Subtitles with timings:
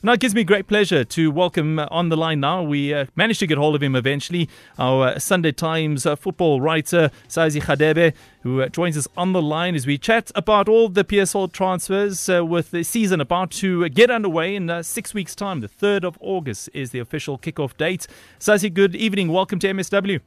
[0.00, 2.62] Now, it gives me great pleasure to welcome uh, on the line now.
[2.62, 4.48] We uh, managed to get hold of him eventually.
[4.78, 9.42] Our uh, Sunday Times uh, football writer, Sazi Hadebe, who uh, joins us on the
[9.42, 14.08] line as we chat about all the PSL transfers with the season about to get
[14.08, 15.62] underway in six weeks' time.
[15.62, 18.06] The 3rd of August is the official kickoff date.
[18.38, 19.32] Sazi, good evening.
[19.32, 20.20] Welcome to MSW.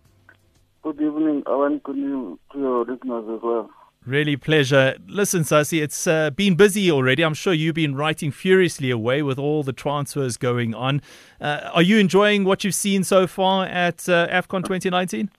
[0.82, 1.78] Good evening, Alan.
[1.78, 3.70] Good evening to your listeners as well.
[4.06, 4.96] Really pleasure.
[5.06, 7.24] Listen, Sazi, it's uh, been busy already.
[7.24, 11.04] I'm sure you've been writing furiously away with all the transfers going on.
[11.40, 15.30] Uh, are you enjoying what you've seen so far at uh, AFCON 2019?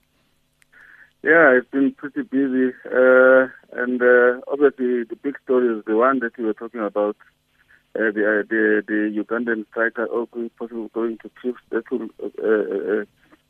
[1.25, 2.73] Yeah, it's been pretty busy.
[2.87, 7.17] Uh, and uh, obviously, the big story is the one that you were talking about.
[7.95, 10.27] Uh, the, the the Ugandan striker oh,
[10.59, 11.59] possibly going to Chiefs.
[11.71, 12.09] That will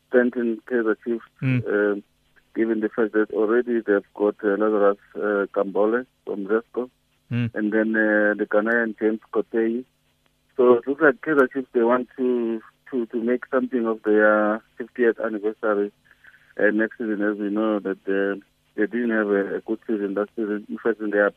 [0.09, 1.23] strengthen Kaizer Chiefs.
[1.41, 2.03] Mm
[2.55, 6.89] given the fact that already they've got uh, Lazarus uh, Kambole from Zesco,
[7.31, 7.53] mm.
[7.53, 9.83] and then uh, the Ghanaian James Kotei.
[10.55, 14.61] So it looks like Kaizer Chiefs, they want to, to, to make something of their
[14.79, 15.91] 50th anniversary
[16.59, 18.41] uh, next season, as we know that they,
[18.75, 20.65] they didn't have a, a good season last season.
[20.69, 21.31] In fact, in, their,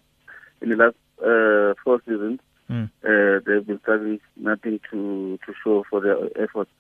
[0.61, 2.91] in the last uh, four seasons, mm.
[3.05, 6.71] uh, they've been having nothing to, to show for their efforts.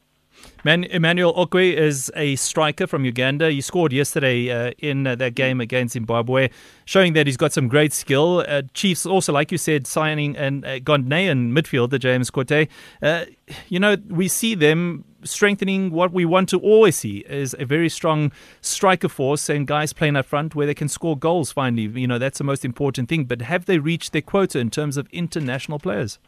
[0.65, 3.51] Man- Emmanuel Okwi is a striker from Uganda.
[3.51, 6.49] He scored yesterday uh, in uh, that game against Zimbabwe,
[6.85, 8.45] showing that he's got some great skill.
[8.49, 12.69] Uh, Chiefs also, like you said, signing an uh, Ghanaian midfielder, James Kotei.
[13.03, 13.27] Uh,
[13.69, 17.89] you know, we see them strengthening what we want to always see is a very
[17.89, 22.01] strong striker force and guys playing up front where they can score goals finally.
[22.01, 23.25] You know, that's the most important thing.
[23.25, 26.19] But have they reached their quota in terms of international players?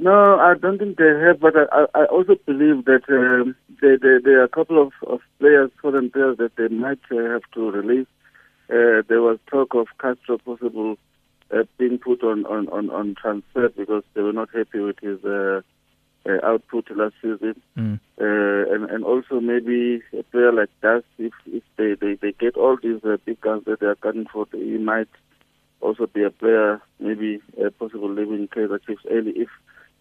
[0.00, 4.20] No, I don't think they have, but I, I also believe that um, there, there,
[4.20, 7.70] there, are a couple of, of players, foreign players, that they might uh, have to
[7.70, 8.06] release.
[8.68, 10.96] Uh, there was talk of Castro possible
[11.54, 15.24] uh, being put on, on, on, on transfer because they were not happy with his
[15.24, 15.60] uh,
[16.28, 17.54] uh, output last season.
[17.78, 18.00] Mm.
[18.18, 22.76] and, and also maybe a player like that, if, if they, they, they get all
[22.82, 25.08] these big guns that they are gunning for, he might
[25.80, 29.48] also be a player, maybe a possible leaving Kaizer Chiefs early if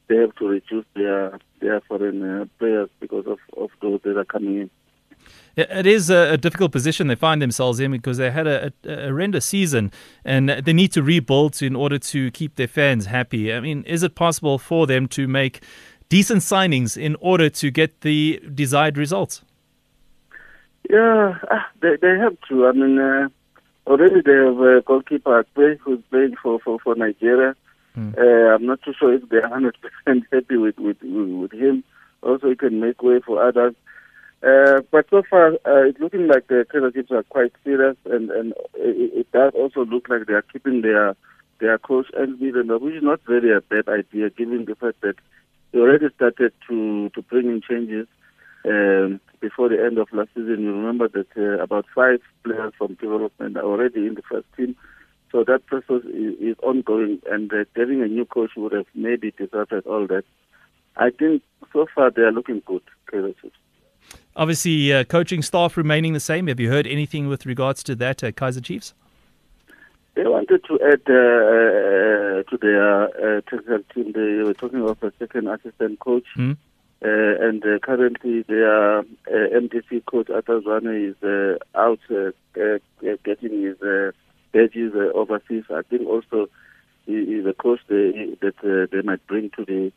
[0.07, 4.25] they have to reduce their their foreign uh, players because of, of those that are
[4.25, 4.69] coming in.
[5.57, 9.07] It is a, difficult position they find themselves in because they had a, a, a
[9.07, 9.89] horrendous season
[10.25, 13.53] and they need to rebuild in order to keep their fans happy.
[13.53, 15.63] I mean, is it possible for them to make
[16.09, 19.43] decent signings in order to get the desired results?
[20.89, 22.67] Yeah, ah, they, they have to.
[22.67, 23.29] I mean, uh,
[23.87, 27.55] already they have a goalkeeper who's playing for, for, for Nigeria.
[27.97, 28.17] Mm.
[28.17, 29.73] Uh, I'm not too sure if they're 100%
[30.31, 31.83] happy with, with, with him.
[32.21, 33.75] Also, he can make way for others.
[34.43, 38.53] Uh, but so far, uh, it's looking like the Chiefs are quite serious, and, and
[38.75, 41.15] it, it, does also look like they are keeping their
[41.59, 45.15] their coach and leader, which is not really a bad idea, given the fact that
[45.71, 48.07] they already started to to bring in changes
[48.65, 50.61] um, before the end of last season.
[50.61, 54.75] You remember that uh, about five players from development are already in the first team.
[55.31, 59.31] So that process is, is ongoing, and uh, getting a new coach would have maybe
[59.31, 60.23] disrupted all that.
[60.97, 61.41] I think
[61.73, 62.81] so far they are looking good,
[63.11, 63.57] Kaizer Chiefs.
[64.35, 66.47] Obviously, uh, coaching staff remaining the same.
[66.47, 68.93] Have you heard anything with regards to that, uh, Kaizer Chiefs?
[70.15, 74.13] They wanted to add uh, uh to their uh, technical team.
[74.13, 76.25] They were talking of a second assistant coach.
[76.35, 76.53] Hmm.
[77.03, 81.99] Uh, and uh, currently, their uh, MDC coach Arthur Zwane is out
[83.23, 83.77] getting his
[84.55, 85.65] badges uh, overseas.
[85.69, 86.47] I think also
[87.07, 89.91] is a coach they, that uh, they might bring to the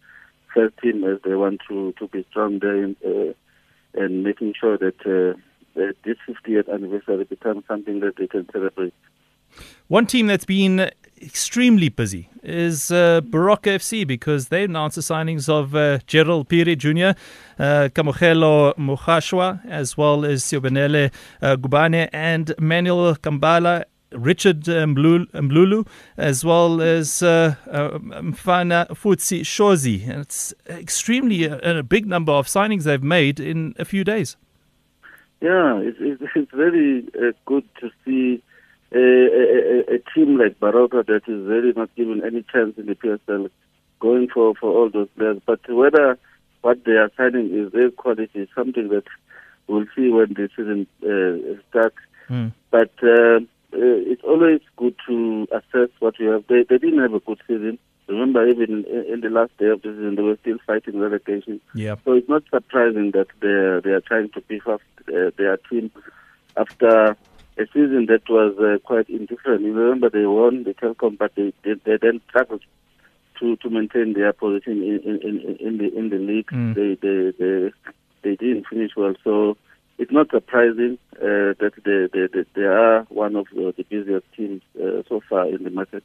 [0.55, 3.33] first team as they want to, to be strong there in, uh,
[4.01, 5.39] and making sure that, uh,
[5.75, 8.95] that this 50th anniversary becomes something that they can celebrate.
[9.87, 10.91] One team that's been
[11.23, 17.19] extremely busy is uh, FC because they announced the signings of uh, Gerald Phiri Jr.,
[17.59, 18.75] uh, Kamogelo
[19.69, 25.87] as well as Siobenele uh, Gubane and Manuel Kambala Richard Mbulu,
[26.17, 30.09] as well as uh, uh, Mfana Futsi Shozi.
[30.09, 34.05] And it's extremely a, uh, a, big number of signings they've made in a few
[34.05, 34.37] days.
[35.41, 38.43] Yeah, it's, it's, it's very uh, good to see
[38.93, 42.95] a, a, a, team like Baroka that is really not given any chance in the
[42.95, 43.51] PSL
[44.01, 45.41] going for, for all those players.
[45.45, 46.19] But whether
[46.63, 49.05] what they are signing is their quality is something that
[49.67, 51.97] we'll see when the season uh, starts.
[52.31, 52.53] Mm.
[52.71, 52.93] But
[53.73, 56.47] uh, it's always good to assess what you have.
[56.49, 57.79] They, they didn't have a good season.
[58.09, 61.61] Remember, even in, in the last day of the season, they were still fighting relegation.
[61.75, 61.97] Yeah.
[62.05, 65.91] So it's not surprising that they they are trying to beef up uh, their team
[66.57, 67.17] after
[67.59, 69.63] a season that was uh, quite indifferent.
[69.63, 72.63] You remember they won the Telkom, but they, they, they then struggled
[73.41, 76.47] to, to maintain their position in, in, in, in the in the league.
[76.47, 76.75] Mm.
[76.75, 77.73] They, they they
[78.23, 79.57] they didn't finish well, so
[79.99, 85.03] it's not surprising uh, that they, they, they, are one of the, busiest teams uh,
[85.09, 86.05] so far in the market.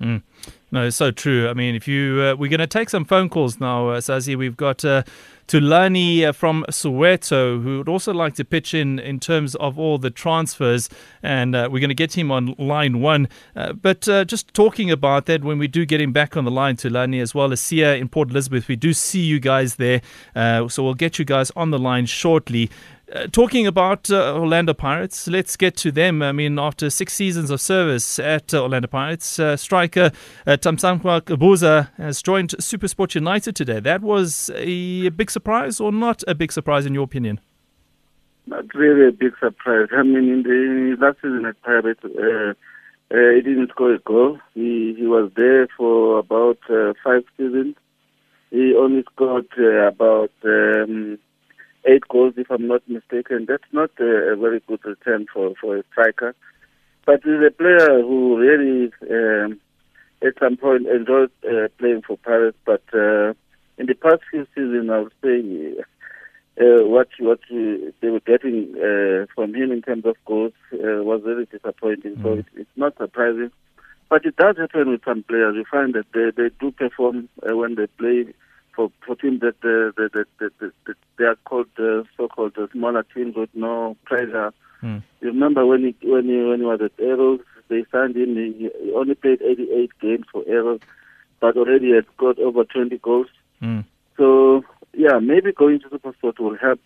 [0.00, 0.22] Mm.
[0.70, 1.48] No, it's so true.
[1.48, 4.36] I mean, if you, uh, we're going to take some phone calls now, uh, Sazi.
[4.36, 5.02] We've got uh,
[5.48, 9.96] Tulani uh, from Soweto who would also like to pitch in in terms of all
[9.96, 10.90] the transfers,
[11.22, 13.28] and uh, we're going to get him on line one.
[13.56, 16.50] Uh, but uh, just talking about that, when we do get him back on the
[16.50, 20.02] line, Tulani, as well as Sia in Port Elizabeth, we do see you guys there.
[20.34, 22.70] So we'll get you guys on the line shortly.
[23.10, 26.20] Uh, talking about uh, Orlando Pirates, let's get to them.
[26.20, 30.10] I mean, after six seasons of service at uh, Orlando Pirates, uh, striker
[30.46, 33.80] uh, Thamsanqa Gabuza has joined Supersport United today.
[33.80, 37.40] That was a big surprise, or not a big surprise, in your opinion?
[38.46, 39.88] Not really a big surprise.
[39.90, 42.54] I mean, in the last season at Pirates, uh, uh,
[43.10, 44.38] he didn't score a goal.
[44.52, 46.58] He he was there for about
[47.02, 47.74] five seasons.
[48.50, 51.18] He only scored about um,
[51.88, 53.46] eight goals, if I'm not mistaken.
[53.48, 56.34] That's not a, a very good return for, for a striker.
[57.06, 59.58] But he's a player who really, um,
[60.22, 62.54] at some point, enjoyed uh, playing for Paris.
[62.66, 63.32] But uh,
[63.78, 65.36] in the past few seasons, I would say
[66.60, 71.02] uh, what what uh, they were getting uh, from him in terms of goals uh,
[71.02, 72.16] was very disappointing.
[72.22, 72.38] So Mm.
[72.40, 73.50] it, it's not surprising.
[74.10, 75.54] But it does happen with some players.
[75.54, 78.26] You find that they, they do perform uh, when they play
[78.78, 82.56] for, for teams that, uh, that, that, that, that, that they are called uh, so-called
[82.56, 84.52] uh, smaller teams with no pressure.
[84.84, 85.02] Mm.
[85.20, 88.36] You remember when he when he when he was at Arrows, they signed him.
[88.36, 90.78] He he only played 88 games for Arrows,
[91.40, 93.26] but already had scored over 20 goals.
[93.60, 93.84] Mm.
[94.16, 94.62] So
[94.94, 96.80] yeah, maybe going to Supersport will help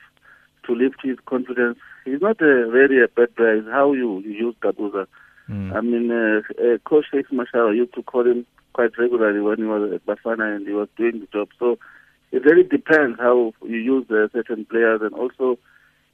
[0.64, 1.76] to lift his confidence.
[2.06, 3.56] He's not a really a bad player.
[3.56, 5.06] It's how you, you use Gabuza.
[5.50, 5.76] Mm.
[5.76, 9.64] I mean, uh, uh, Coach Shakes Mashaba used to call him quite regularly when he
[9.64, 11.48] was at Bafana and he was doing the job.
[11.58, 11.78] So
[12.30, 15.58] it really depends how you use uh, certain players, and also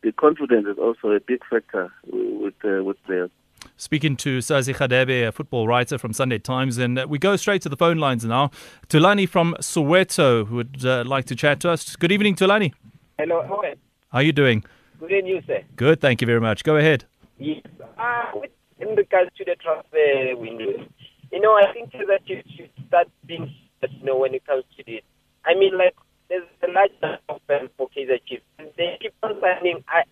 [0.02, 3.30] the confidence is also a big factor with uh, with players.
[3.76, 7.62] Speaking to Sazi Hadebe, a football writer from Sunday Times, and uh, we go straight
[7.62, 8.50] to the phone lines now.
[8.88, 11.96] Tulani from Soweto who would uh, like to chat to us.
[11.96, 12.72] Good evening, Tulani.
[13.18, 13.76] Hello, Owen.
[14.10, 14.64] How are you doing?
[15.00, 15.62] Good evening, you, sir.
[15.76, 16.64] Good, thank you very much.
[16.64, 17.04] Go ahead.
[17.38, 17.62] Yes.
[17.98, 18.50] Uh, with,
[18.80, 20.84] in regards to the transfer window,
[21.32, 23.52] you know, I think that you should start being,
[23.82, 25.02] you know, when it comes to this.
[25.44, 25.94] I mean, like,
[26.28, 28.42] there's a large number of fans for Kaizer Chiefs.
[28.76, 30.02] They keep on signing I,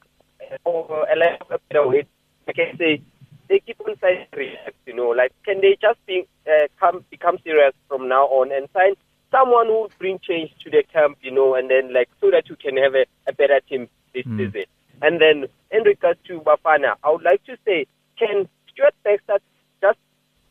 [0.65, 2.07] over a lot of better.
[2.49, 3.03] I can say
[3.49, 4.27] they keep on signing,
[4.87, 8.69] you know, like, can they just be, uh, come, become serious from now on and
[8.73, 8.95] sign
[9.31, 12.49] someone who will bring change to the camp, you know, and then, like, so that
[12.49, 14.39] you can have a, a better team this Mm.
[14.39, 14.65] season.
[15.03, 17.87] And then in regards to Bafana, I would like to say,
[18.19, 19.39] can Stuart Baxter
[19.83, 19.99] just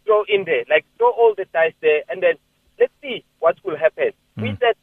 [0.06, 2.36] throw in there, like throw all the dice there, and then
[2.80, 4.12] let's see what will happen.
[4.38, 4.75] We said,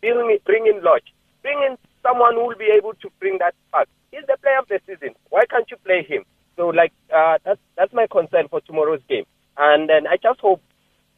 [0.00, 1.04] bring, bring in Lorch,
[1.42, 3.88] bring in someone who will be able to bring that back.
[4.10, 5.14] He's the player of the season.
[5.30, 6.24] Why can't you play him?
[6.56, 9.24] So, like, uh, that's that's my concern for tomorrow's game.
[9.58, 10.62] And then I just hope,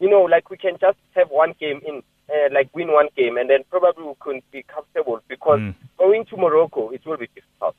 [0.01, 3.37] you know, like we can just have one game in, uh, like win one game,
[3.37, 5.75] and then probably we can be comfortable because Mm.
[5.97, 7.77] going to Morocco it will be difficult.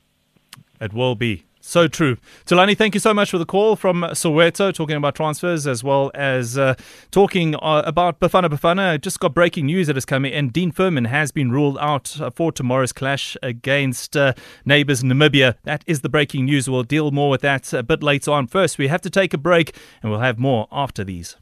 [0.80, 1.44] It will be.
[1.70, 2.16] So true.
[2.46, 6.10] Tulani, thank you so much for the call from Soweto, talking about transfers as well
[6.16, 6.74] as uh,
[7.12, 9.00] talking uh, about Bafana Bafana.
[9.00, 12.28] Just got breaking news that is coming, and Dean Furman has been ruled out uh,
[12.30, 14.32] for tomorrow's clash against uh,
[14.64, 15.54] neighbours Namibia.
[15.62, 16.68] That is the breaking news.
[16.68, 18.48] We'll deal more with that a bit later on.
[18.48, 21.36] First, we have to take a break, and we'll have more after these.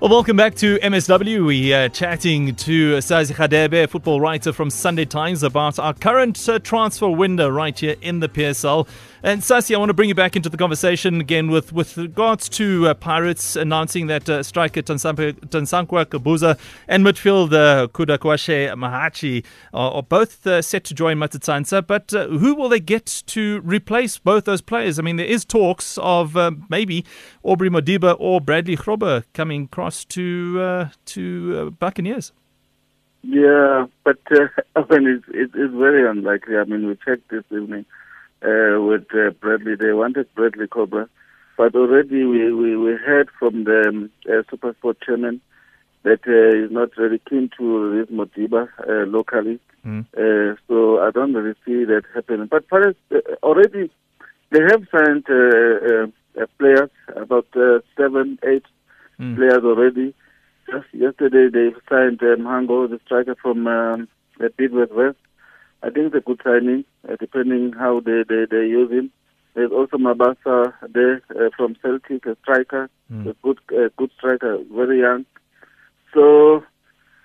[0.00, 1.44] Well, welcome back to MSW.
[1.44, 6.60] We are chatting to Sazi Hadebe, football writer from Sunday Times, about our current uh,
[6.60, 8.86] transfer window right here in the PSL.
[9.20, 12.48] And Sazi, I want to bring you back into the conversation again with, with regards
[12.50, 15.34] to uh, Pirates announcing that uh, striker Thamsanqa
[16.06, 16.56] Gabuza
[16.86, 19.44] and midfielder Kudakwashe Mahachi
[19.74, 21.84] are, are both uh, set to join Matsatsantsa.
[21.84, 25.00] But uh, who will they get to replace both those players?
[25.00, 27.04] I mean, there is talks of uh, maybe
[27.42, 32.30] Aubrey Modiba or Bradley Grobler coming across to uh, to Buccaneers.
[33.22, 34.46] Yeah, but uh,
[34.76, 36.56] I mean, it's, it's very unlikely.
[36.56, 37.84] I mean, we checked this evening
[38.42, 39.74] uh, with uh, Bradley.
[39.76, 41.08] They wanted Bradley Grobler,
[41.56, 45.40] but already we, we, we heard from the um, uh, Supersport chairman
[46.04, 49.58] that uh, he's not very keen to release Modiba uh, locally.
[49.86, 50.06] Mm.
[50.16, 52.46] Uh, so I don't really see that happening.
[52.46, 53.90] But Paris uh, already
[54.50, 56.06] they have signed uh, uh,
[56.42, 58.64] uh, players, about uh, seven, eight
[59.20, 59.34] Mm.
[59.34, 60.14] players already.
[60.70, 64.06] Just yesterday they signed um, Mhango, the striker from um,
[64.40, 65.18] uh, Bidvest Wits.
[65.82, 69.10] I think it's a good signing, uh, depending how they, they, they use him.
[69.54, 73.28] There's also Mabasa there uh, from Celtic, a striker, mm.
[73.28, 75.24] a good uh, good striker, very young.
[76.14, 76.62] So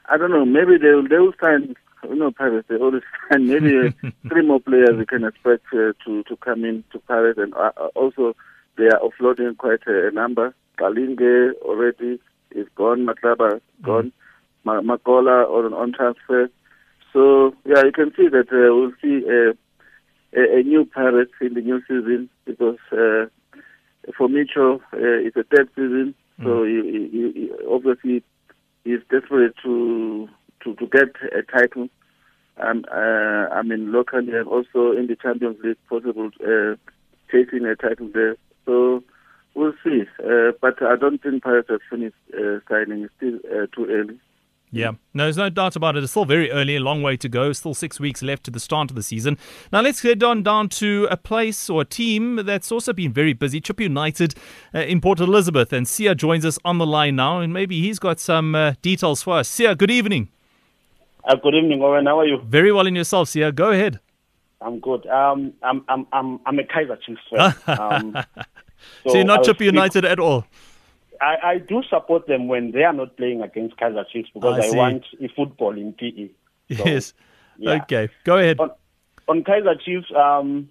[0.10, 0.46] I don't know.
[0.46, 1.76] Maybe they will they will sign.
[2.04, 2.66] You know, Paris.
[2.68, 6.66] They always sign maybe uh, three more players we can expect uh, to to come
[6.66, 8.36] in to Paris, and uh, uh also
[8.78, 10.56] they are offloading quite a, a number.
[10.80, 12.20] Kalinge already
[12.52, 13.06] is gone.
[13.06, 14.12] Matlaba gone.
[14.66, 14.86] Mm.
[14.86, 16.50] Makola on on transfer.
[17.14, 19.52] So yeah, you can see that uh, we'll see a,
[20.38, 23.28] a, a new Paris in the new season because uh,
[24.18, 26.44] for Micho uh, it's a third season, mm.
[26.44, 28.24] so he, he, he obviously
[28.84, 30.28] he's desperate to
[30.64, 31.88] to to get a title.
[32.58, 36.76] Um, uh, I mean locally and also in the Champions League, possible uh,
[37.32, 38.38] chasing a title there.
[38.66, 39.04] So
[39.54, 40.04] we'll see.
[40.20, 43.04] Uh, but I don't think Pirates have finished uh, signing.
[43.04, 44.20] It's still uh, too early.
[44.76, 46.04] Yeah, no, there's no doubt about it.
[46.04, 47.54] It's still very early, a long way to go.
[47.54, 49.38] Still six weeks left to the start of the season.
[49.72, 53.34] Now let's head on down to a place or a team that's also been very
[53.34, 53.62] busy.
[53.62, 54.34] Chippa United
[54.74, 58.00] uh, in Port Elizabeth, and Sia joins us on the line now, and maybe he's
[58.00, 59.48] got some uh, details for us.
[59.48, 60.30] Sia, good evening.
[61.24, 62.08] Uh, good evening, Owen.
[62.08, 62.42] How are you?
[62.44, 63.52] Very well in yourself, Sia.
[63.52, 64.00] Go ahead.
[64.60, 65.06] I'm good.
[65.06, 67.54] Um, I'm I'm I'm I'm a Kaizer Chiefs fan.
[67.80, 68.18] um,
[69.04, 70.46] so, so, you're not Chippa United at all.
[71.24, 74.68] I, I do support them when they are not playing against Kaizer Chiefs because I,
[74.68, 76.30] I want football in PE.
[76.76, 77.14] So, yes.
[77.58, 77.84] Yeah.
[77.84, 78.10] Okay.
[78.24, 78.60] Go ahead.
[78.60, 78.72] On,
[79.28, 80.70] on Kaizer Chiefs, um,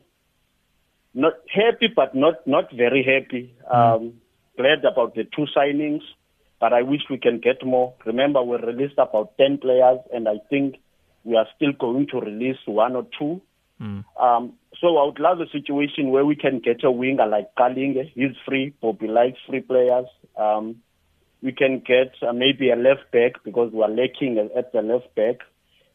[1.14, 3.54] not happy, but not not very happy.
[3.72, 3.96] Mm.
[3.96, 4.14] Um,
[4.56, 6.02] glad about the two signings,
[6.60, 7.94] but I wish we can get more.
[8.04, 10.76] Remember, we released about ten players, and I think
[11.24, 13.40] we are still going to release one or two.
[13.82, 14.04] Mm.
[14.20, 18.10] Um, so I would love a situation where we can get a winger like Kalinge.
[18.14, 18.74] He's free.
[18.80, 20.06] Bobby likes free players.
[20.36, 20.76] Um,
[21.42, 25.14] we can get uh, maybe a left back because we are lacking at the left
[25.16, 25.46] back.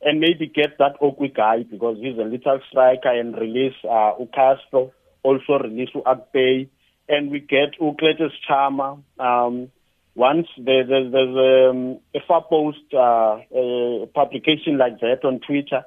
[0.02, 4.92] And maybe get that Okwi guy because he's a little striker and release uh, Ucastro.
[5.24, 6.70] Also release Akpay.
[7.10, 9.02] And we get Ukletus Chama.
[9.18, 9.72] Um,
[10.14, 15.84] once there's, um, a far post uh, a publication like that on Twitter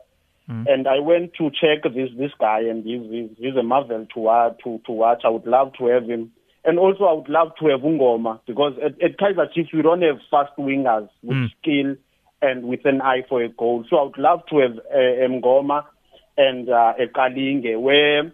[0.50, 0.66] Mm.
[0.69, 4.28] And I went to check this this guy, and he's he's, he's a marvel to
[4.28, 5.23] uh, to to watch.
[5.25, 6.33] I would love to have him,
[6.64, 10.02] and also I would love to have Ungoma because at, at Kaizer Chiefs we don't
[10.02, 11.49] have fast wingers with mm.
[11.61, 11.95] skill
[12.42, 13.85] and with an eye for a goal.
[13.88, 15.85] So I would love to have uh, Ngoma
[16.37, 18.33] and uh, a Kalinge where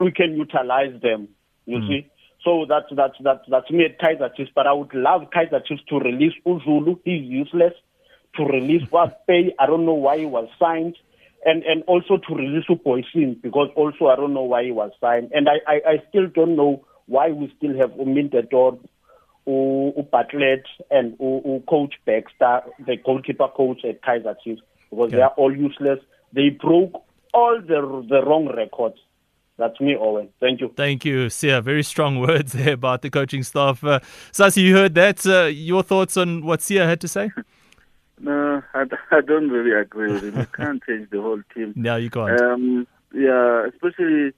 [0.00, 1.28] we can utilize them.
[1.66, 1.88] You mm.
[1.88, 2.10] see.
[2.42, 4.52] So that's that's that's that's me at Kaizer Chiefs.
[4.54, 7.00] But I would love Kaizer Chiefs to release Uzulu.
[7.04, 7.74] He's useless.
[8.36, 9.54] To release what pay.
[9.58, 10.96] I don't know why he was signed
[11.44, 15.30] and and also to release Boysin because also I don't know why he was signed,
[15.32, 18.78] and I I, I still don't know why we still have Umintedor,
[19.46, 25.54] Bartlett, and U, Coach Baxter, the goalkeeper coach at Kaizer Chiefs, because they are all
[25.54, 26.00] useless.
[26.32, 27.02] They broke
[27.32, 28.98] all the the wrong records.
[29.56, 30.28] That's me, Owen.
[30.38, 30.72] Thank you.
[30.76, 31.60] Thank you, Sia.
[31.60, 33.82] Very strong words there about the coaching staff.
[33.82, 33.98] Uh,
[34.32, 35.26] Sazi, you heard that.
[35.26, 37.30] Uh, your thoughts on what Sia had to say?
[38.20, 40.38] No, I, I don't really agree with him.
[40.38, 41.72] You can't change the whole team.
[41.76, 42.40] No, you can't.
[42.40, 44.32] Um, yeah, especially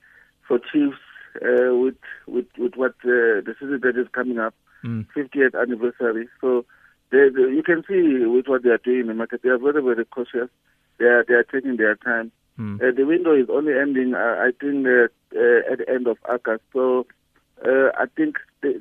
[0.47, 0.99] for Chiefs
[1.37, 1.97] uh, with
[2.27, 5.07] with with what uh, the season that is coming up, mm.
[5.17, 6.29] 50th anniversary.
[6.41, 6.65] So
[7.11, 9.59] they, they, you can see with what they are doing in the market, they are
[9.59, 10.49] very very cautious.
[10.99, 12.33] They are they are taking their time.
[12.59, 12.77] Mm.
[12.77, 16.19] Uh, the window is only ending, uh, I think, uh, uh, at the end of
[16.29, 16.63] August.
[16.73, 17.07] So
[17.65, 18.81] I think the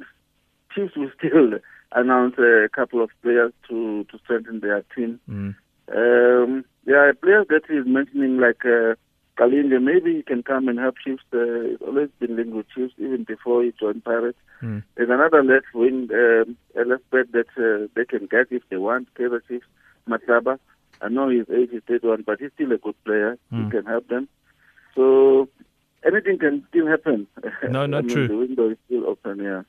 [0.73, 1.59] Chiefs will still
[1.91, 5.19] announce a couple of players to, to strengthen their team.
[5.29, 5.55] Mm.
[5.91, 8.95] Um, there are players that he's mentioning like uh,
[9.37, 9.81] Kalinga.
[9.81, 11.23] Maybe he can come and help Chiefs.
[11.33, 14.37] Uh, he's always been linked with Chiefs even before he joined Pirates.
[14.61, 14.83] Mm.
[14.95, 18.77] There's another left wing, um, a left back that uh, they can get if they
[18.77, 19.13] want.
[19.15, 19.65] Kaizer Chiefs,
[20.07, 20.59] Matlaba.
[21.01, 23.37] I know his age is 31, but he's still a good player.
[23.51, 23.65] Mm.
[23.65, 24.27] He can help them.
[24.95, 25.47] So
[26.05, 27.27] anything can still happen.
[27.69, 28.27] No, not mean, true.
[28.27, 29.63] The window is still open, yeah.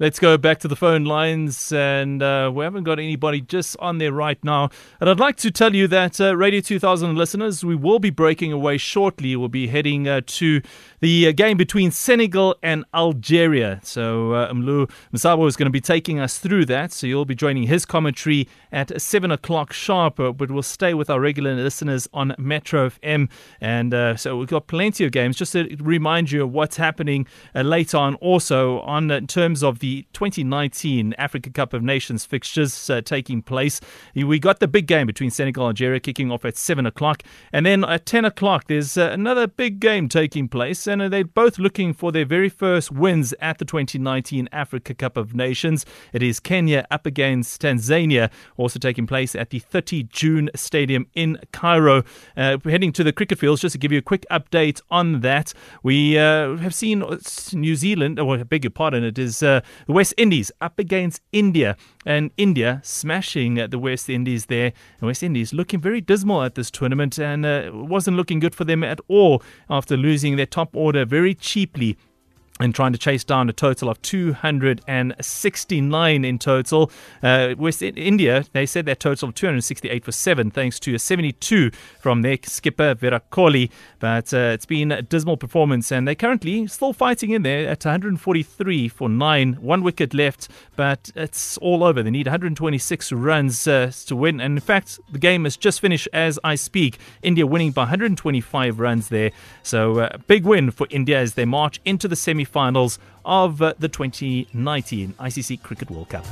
[0.00, 3.98] Let's go back to the phone lines, and uh, we haven't got anybody just on
[3.98, 4.70] there right now.
[5.00, 8.52] And I'd like to tell you that uh, Radio 2000 listeners, we will be breaking
[8.52, 9.34] away shortly.
[9.34, 10.62] We'll be heading uh, to
[11.00, 13.80] the uh, game between Senegal and Algeria.
[13.82, 16.92] So uh, Mlu Masabo is going to be taking us through that.
[16.92, 21.10] So you'll be joining his commentary at 7 o'clock sharp, uh, but we'll stay with
[21.10, 23.28] our regular listeners on Metro FM.
[23.60, 25.36] And uh, so we've got plenty of games.
[25.36, 29.87] Just to remind you of what's happening later on also on in terms of the
[29.88, 33.80] the 2019 Africa Cup of Nations fixtures uh, taking place.
[34.14, 37.22] We got the big game between Senegal and Algeria kicking off at 7 o'clock.
[37.54, 40.86] And then at 10 o'clock, there's uh, another big game taking place.
[40.86, 45.16] And uh, they're both looking for their very first wins at the 2019 Africa Cup
[45.16, 45.86] of Nations.
[46.12, 51.38] It is Kenya up against Tanzania, also taking place at the 30 June Stadium in
[51.52, 52.02] Cairo.
[52.36, 55.54] Uh, heading to the cricket fields, just to give you a quick update on that.
[55.82, 57.02] We uh, have seen
[57.54, 61.22] New Zealand, or I beg your pardon, it is uh, the West Indies up against
[61.32, 64.72] India, and India smashing the West Indies there.
[65.00, 68.64] And West Indies looking very dismal at this tournament, and uh, wasn't looking good for
[68.64, 71.96] them at all after losing their top order very cheaply
[72.60, 76.90] and trying to chase down a total of 269 in total.
[77.22, 81.70] Uh, West India, they said their total of 268 for seven, thanks to a 72
[82.00, 83.30] from their skipper Virat.
[84.00, 87.84] But uh, it's been a dismal performance, and they're currently still fighting in there at
[87.84, 92.02] 143 for nine, one wicket left, but it's all over.
[92.02, 96.08] They need 126 runs uh, to win, and in fact, the game has just finished
[96.12, 96.98] as I speak.
[97.22, 99.30] India winning by 125 runs there,
[99.62, 103.74] so uh, big win for India as they march into the semi finals of uh,
[103.78, 106.24] the 2019 ICC Cricket World Cup.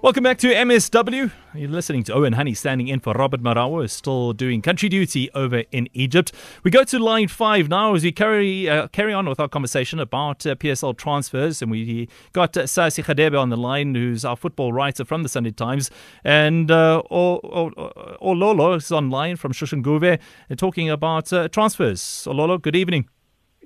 [0.00, 1.32] Welcome back to MSW.
[1.54, 5.64] You're listening to Owen Honey standing in for Robert Marawa, still doing country duty over
[5.72, 6.30] in Egypt.
[6.62, 9.98] We go to line five now as we carry uh, carry on with our conversation
[9.98, 11.60] about uh, PSL transfers.
[11.62, 15.28] And we got uh, Sazi Hadebe on the line, who's our football writer from the
[15.28, 15.90] Sunday Times.
[16.22, 22.00] And uh, Ololo is online from Soshanguve uh, talking about uh, transfers.
[22.28, 23.08] Ololo, good evening.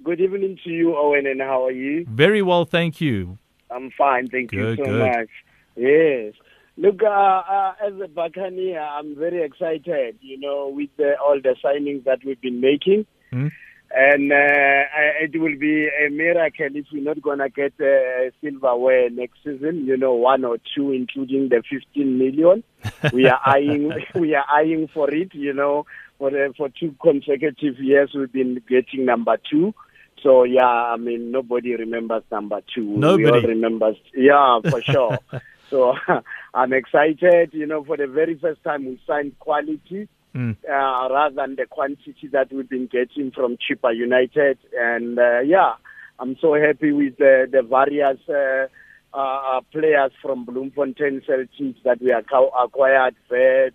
[0.02, 2.06] Good evening to you, Owen, and how are you?
[2.08, 3.38] Very well, thank you.
[3.70, 4.98] I'm fine, thank good, you so good.
[4.98, 5.28] much.
[5.76, 6.34] Yes.
[6.76, 11.54] Look, uh, uh, as a Buccaneer, I'm very excited, you know, with the, all the
[11.62, 13.06] signings that we've been making.
[13.32, 13.50] Mm.
[13.94, 19.10] And uh, it will be a miracle if we're not going to get a silverware
[19.10, 22.64] next season, you know, one or two, including the 15 million.
[23.12, 25.84] we are eyeing, we are eyeing for it, you know,
[26.16, 29.74] for, the, for two consecutive years we've been getting number two.
[30.22, 32.84] So yeah, I mean nobody remembers number two.
[32.84, 33.96] Nobody we all remembers.
[34.14, 35.18] Yeah, for sure.
[35.72, 35.94] so
[36.54, 37.50] I'm excited.
[37.52, 40.56] You know, for the very first time we signed quality Mm.
[40.66, 44.56] uh, rather than the quantity that we've been getting from Chippa United.
[44.74, 45.74] And uh, yeah,
[46.18, 48.68] I'm so happy with the, the various uh,
[49.14, 53.74] uh, players from Bloemfontein Celtics that we acqu- acquired, Vet,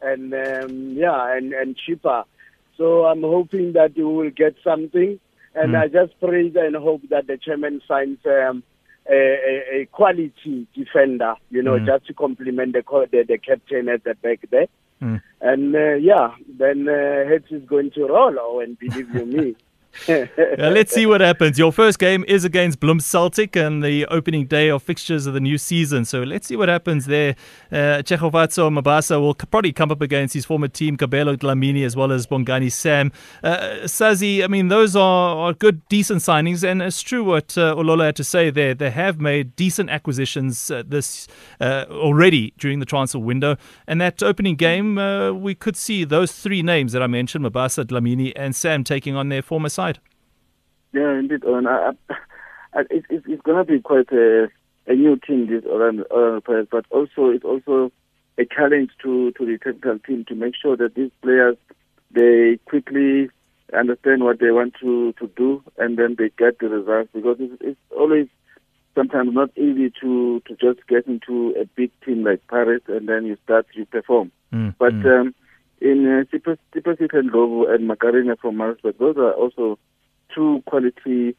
[0.00, 2.24] and um, yeah, and and Chippa.
[2.78, 5.20] So I'm hoping that we will get something.
[5.54, 5.80] And Mm.
[5.82, 8.62] I just pray and hope that the chairman signs um,
[9.08, 11.86] a, a, quality defender, you know, Mm.
[11.86, 14.66] just to complement the, co- the the captain at the back there.
[15.02, 15.22] Mm.
[15.40, 18.36] And uh, yeah, then uh, heads is going to roll.
[18.38, 19.56] Oh, and believe you me.
[20.08, 20.26] Uh,
[20.58, 21.58] let's see what happens.
[21.58, 25.40] Your first game is against Bloem Celtic and the opening day of fixtures of the
[25.40, 26.04] new season.
[26.04, 27.34] So let's see what happens there.
[27.70, 32.26] Uh, Mabasa will probably come up against his former team, Kabelo Dlamini, as well as
[32.26, 33.12] Bongani Sam.
[33.42, 36.66] Uh, Sazi, I mean, those are, are good, decent signings.
[36.66, 38.74] And it's true what uh, Olola had to say there.
[38.74, 41.26] They have made decent acquisitions uh, this
[41.60, 43.56] uh, already during the transfer window.
[43.86, 47.84] And that opening game, uh, we could see those three names that I mentioned, Mabasa,
[47.84, 49.98] Dlamini, and Sam, taking on their former side.
[50.92, 51.44] Yeah, indeed.
[51.44, 51.92] And I,
[52.74, 54.48] I, it, it, it's going to be quite a,
[54.86, 57.92] a new team, this Orlando, Pirates, but also it's also
[58.38, 61.56] a challenge to, to the technical team to make sure that these players
[62.12, 63.28] they quickly
[63.72, 67.54] understand what they want to, to do and then they get the results because it's,
[67.60, 68.26] it's always
[68.96, 73.24] sometimes not easy to, to just get into a big team like Paris and then
[73.26, 74.32] you start you perform.
[74.52, 75.20] Mm, But mm.
[75.20, 75.34] um,
[75.80, 79.78] in uh, Tipasit and Lobo and Macarena from Maritzburg, those are also
[80.34, 81.34] two quality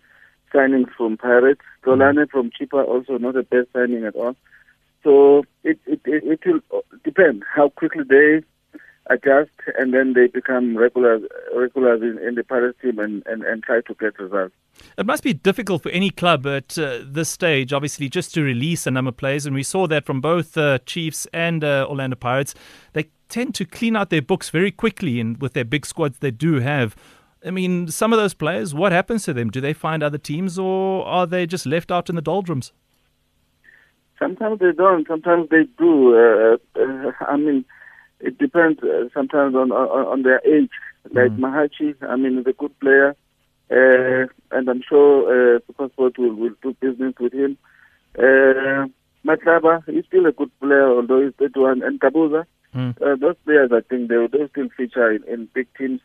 [0.54, 1.62] signings from Pirates.
[1.84, 4.36] Dolane from Chippa also not the best signing at all.
[5.04, 8.42] So it it it, it will depend how quickly they
[9.10, 11.24] adjust and then they become regulars
[11.56, 14.54] regulars in, in the Pirates team and, and, and try to get results.
[14.98, 18.88] It must be difficult for any club at uh, this stage, obviously, just to release
[18.88, 19.46] a number of players.
[19.46, 22.56] And we saw that from both uh, Chiefs and uh, Orlando Pirates.
[22.94, 26.32] They tend to clean out their books very quickly and with their big squads they
[26.32, 26.96] do have.
[27.44, 29.50] I mean, some of those players, what happens to them?
[29.50, 32.72] Do they find other teams or are they just left out in the doldrums?
[34.20, 35.08] Sometimes they don't.
[35.08, 36.16] Sometimes they do.
[36.16, 37.66] Uh, uh, I mean,
[38.20, 38.84] it depends.
[38.84, 40.70] Uh, sometimes on, on on their age.
[41.10, 41.40] Like Mm.
[41.40, 43.16] Mahachi, I mean, is a good player,
[43.72, 47.58] uh, and I'm sure uh, SuperSport will will do business with him.
[48.16, 48.86] Uh,
[49.26, 51.82] Matlaba, he's still a good player, although he's 31.
[51.82, 53.02] And Gabuza, Mm.
[53.02, 56.02] uh, those players, I think they will still feature in, in big teams.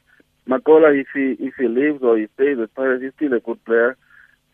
[0.48, 3.64] Makola, if he if he leaves or he stays at Pirates, he's still a good
[3.64, 3.96] player.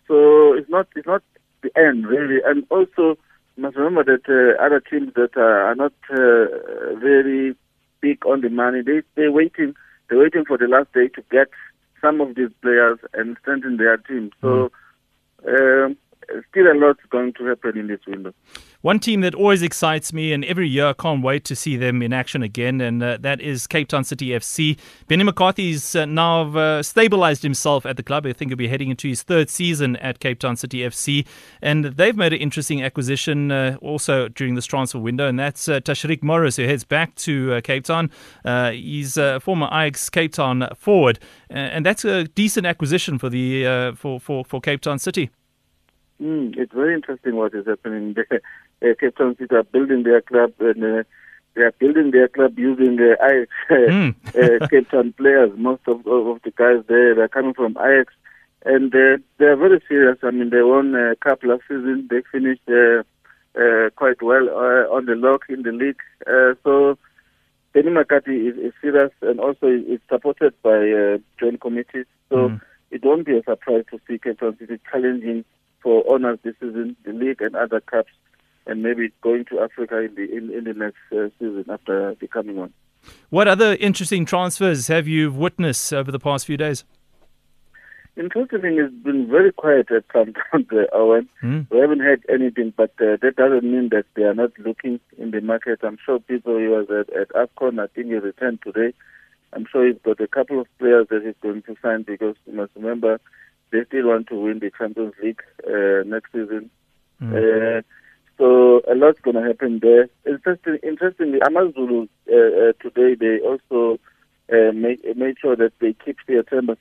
[0.08, 1.22] So it's not it's not
[1.62, 2.40] the end really.
[2.44, 3.18] And also
[3.56, 7.54] you must remember that uh, other teams that are, are not uh, very
[8.00, 9.74] big on the money, they they're waiting
[10.08, 11.48] they're waiting for the last day to get
[12.00, 14.30] some of these players and strengthen their team.
[14.40, 14.70] So.
[15.46, 15.96] Um,
[16.50, 18.32] still a lot going to happen in this window.
[18.82, 22.02] One team that always excites me, and every year I can't wait to see them
[22.02, 24.76] in action again, and uh, that is Cape Town City FC.
[25.06, 28.26] Benny McCarthy's uh, now uh, stabilized himself at the club.
[28.26, 31.24] I think he'll be heading into his third season at Cape Town City FC,
[31.62, 35.78] and they've made an interesting acquisition uh, also during this transfer window, and that's uh,
[35.78, 38.10] Tashreeq Morris, who heads back to uh, Cape Town.
[38.72, 44.18] he's a former Ajax Cape Town forward, and that's a decent acquisition for the for,
[44.18, 45.30] for for Cape Town City.
[46.22, 48.40] Mm, it's very interesting what is happening there.
[48.82, 51.02] Uh, Cape Town City are building their club and uh,
[51.54, 54.14] they are building their club using uh, Ajax mm.
[54.34, 55.50] uh, Cape Town players.
[55.56, 58.12] Most of, of the guys there are coming from Ajax
[58.64, 60.18] and uh, they are very serious.
[60.22, 62.08] I mean, they won a couple of seasons.
[62.08, 63.02] They finished uh,
[63.58, 66.00] uh, quite well uh, on the lock in the league.
[66.26, 66.98] Uh, so
[67.72, 72.06] Benny McCarthy is, is serious and also is supported by uh, John Comitis.
[72.30, 72.60] So mm.
[72.90, 75.44] it won't be a surprise to see Cape Town City challenging
[75.82, 78.12] for honors this season, the league and other cups,
[78.66, 82.28] and maybe going to Africa in the in, in the next uh, season after the
[82.28, 82.72] coming one.
[83.30, 86.84] What other interesting transfers have you witnessed over the past few days?
[88.14, 91.28] Interesting, it's been very quiet at some time, Owen.
[91.42, 91.66] Mm.
[91.70, 95.30] We haven't had anything, but uh, that doesn't mean that they are not looking in
[95.30, 95.80] the market.
[95.82, 98.92] I'm sure people, he was at, at AFCON, I think he returned today.
[99.54, 102.52] I'm sure he's got a couple of players that he's going to sign because you
[102.52, 103.18] must remember
[103.70, 106.70] they still want to win the Champions League uh, next season.
[107.20, 107.78] Mm.
[107.78, 107.82] Uh,
[108.38, 110.08] so a lot's going to happen there.
[110.26, 113.98] Interesting, interestingly, Amazulu uh, uh, today they also
[114.52, 116.76] uh, made, made sure that they keep the Themba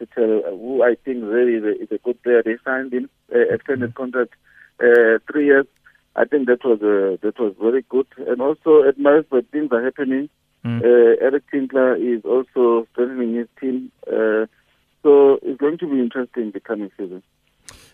[0.49, 2.41] who I think really is a, is a, good player.
[2.43, 3.95] They signed him uh, extended mm.
[3.95, 4.33] contract
[4.79, 5.67] uh, three years.
[6.15, 8.07] I think that was uh, that was very good.
[8.17, 10.29] And also at Maritzburg, things are happening.
[10.65, 10.81] Mm.
[10.81, 13.91] Uh, Eric Tinkler is also strengthening his team.
[14.07, 14.45] Uh,
[15.03, 17.23] so it's going to be interesting the coming season.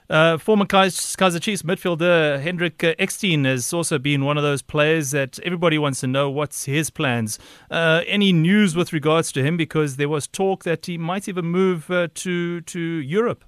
[0.10, 5.12] Uh, former Kaizer Chiefs midfielder Hendrik uh, Ekstein has also been one of those players
[5.12, 7.38] that everybody wants to know what's his plans.
[7.70, 9.58] Uh, any news with regards to him?
[9.58, 13.44] Because there was talk that he might even move uh, to to Europe.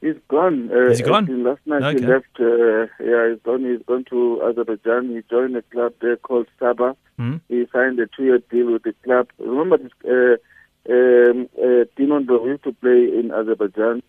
[0.00, 0.70] He's gone.
[0.72, 1.26] Uh, Is he gone?
[1.42, 2.00] Last night okay.
[2.00, 2.40] he left.
[2.40, 3.64] Uh, yeah, he's gone.
[3.64, 5.14] He's gone to Azerbaijan.
[5.14, 6.96] He joined a club there called Sabah.
[7.18, 7.36] Mm-hmm.
[7.48, 9.28] He signed a two-year deal with the club.
[9.38, 9.92] Remember this
[10.88, 14.02] um, uh, Dinon used to play in Azerbaijan.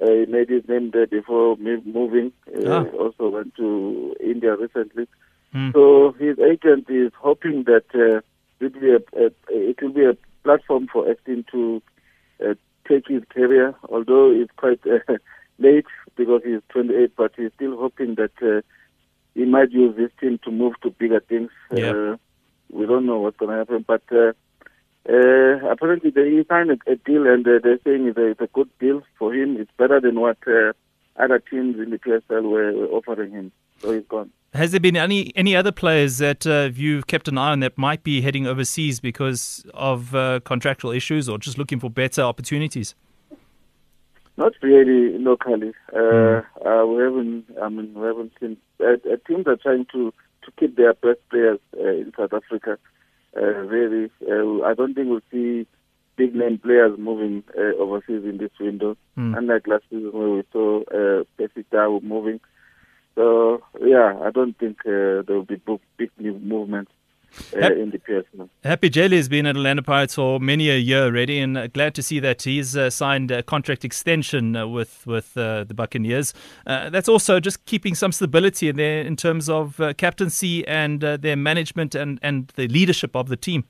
[0.00, 2.32] Uh, he made his name there before moving.
[2.48, 2.84] Uh, ah.
[2.98, 5.06] Also went to India recently.
[5.54, 5.72] Mm.
[5.72, 8.20] So his agent is hoping that uh,
[8.60, 11.80] it, will be a, a, it will be a platform for Ekstein to
[12.44, 12.54] uh,
[12.88, 15.14] take his career, although it's quite uh,
[15.58, 18.62] late because he's 28, but he's still hoping that uh,
[19.34, 21.50] he might use this team to move to bigger things.
[21.70, 22.16] Uh,
[22.70, 24.32] we don't know what's going to happen, but uh,
[25.06, 28.46] uh, apparently, they signed a, a deal, and uh, they're saying it's a, it's a,
[28.46, 29.56] good deal for him.
[29.58, 30.72] It's better than what uh,
[31.16, 33.52] other teams in the PSL were, were, offering him.
[33.80, 34.30] So he's gone.
[34.54, 37.76] Has there been any any other players that uh, you've kept an eye on that
[37.76, 42.94] might be heading overseas because of uh, contractual issues or just looking for better opportunities?
[44.38, 45.74] Not really locally.
[45.92, 46.44] Mm.
[46.62, 47.44] we haven't.
[47.60, 48.56] I mean, we haven't seen.
[49.26, 50.14] teams are trying to
[50.44, 52.76] to keep their best players in South Africa uh,
[53.40, 54.10] really.
[54.22, 55.66] Uh, I don't think we'll see
[56.16, 59.36] big name players moving uh, overseas in this window, mm.
[59.36, 62.40] unlike last season where we saw uh, Pesita moving.
[63.14, 65.60] So yeah, I don't think uh, there will be
[65.96, 66.92] big new movements
[67.54, 68.48] uh, in the PSL.
[68.62, 71.94] Happy Jele has been at Orlando Pirates for many a year already, and uh, glad
[71.94, 76.34] to see that he's uh, signed a contract extension uh, with with uh, the Buccaneers.
[76.66, 81.36] Uh, that's also just keeping some stability in there in terms of captaincy and their
[81.36, 83.64] management and, and the leadership of the team.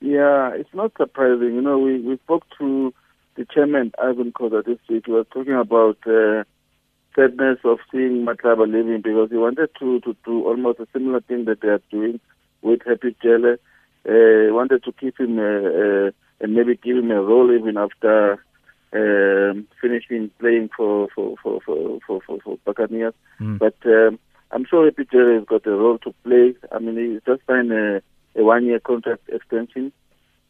[0.00, 1.54] Yeah, it's not surprising.
[1.54, 2.94] You know, we, we spoke to
[3.36, 5.04] the chairman, Irvin Khoza, this week.
[5.06, 6.46] He was talking about the
[7.14, 11.44] sadness of seeing Matlaba leaving because he wanted to, to do almost a similar thing
[11.46, 12.20] that they are doing
[12.62, 13.56] with Happy Jele.
[14.08, 18.42] Uh, wanted to keep him uh, uh, and maybe give him a role even after
[18.92, 23.14] um, finishing playing for for for for for, for, for Buccaneers.
[23.40, 23.58] Mm.
[23.58, 24.18] But um,
[24.50, 26.54] I'm sure Happy Jele has got a role to play.
[26.72, 28.02] I mean, he's just signed a,
[28.36, 29.92] a one-year contract extension.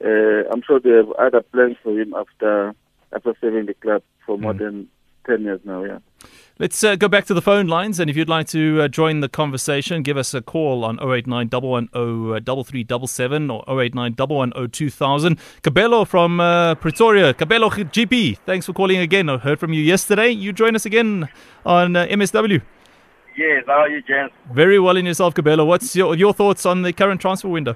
[0.02, 2.74] Uh, I'm sure they have other plans for him after
[3.12, 4.58] after serving the club for more mm.
[4.58, 4.88] than
[5.26, 5.84] ten years now.
[5.84, 5.98] Yeah.
[6.58, 9.20] Let's uh, go back to the phone lines, and if you'd like to uh, join
[9.20, 11.88] the conversation, give us a call on 089 110
[12.44, 15.38] 3377 or 089 110 2000.
[15.62, 17.32] Cabello from uh, Pretoria.
[17.32, 19.30] Cabello GP, thanks for calling again.
[19.30, 20.28] I heard from you yesterday.
[20.28, 21.30] You join us again
[21.64, 22.60] on uh, MSW.
[23.38, 24.30] Yes, how are you, James?
[24.52, 25.64] Very well in yourself, Cabello.
[25.64, 27.74] What's your, your thoughts on the current transfer window?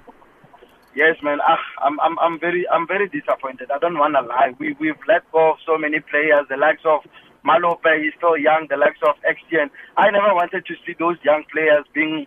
[0.94, 1.38] Yes, man.
[1.42, 3.70] Ah, I'm, I'm, I'm very, I'm very disappointed.
[3.70, 4.54] I don't want to lie.
[4.58, 6.46] We, we've let go of so many players.
[6.50, 7.00] The likes of
[7.44, 9.70] Malope is still young, the likes of XTN.
[9.96, 12.26] I never wanted to see those young players being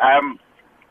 [0.00, 0.38] um,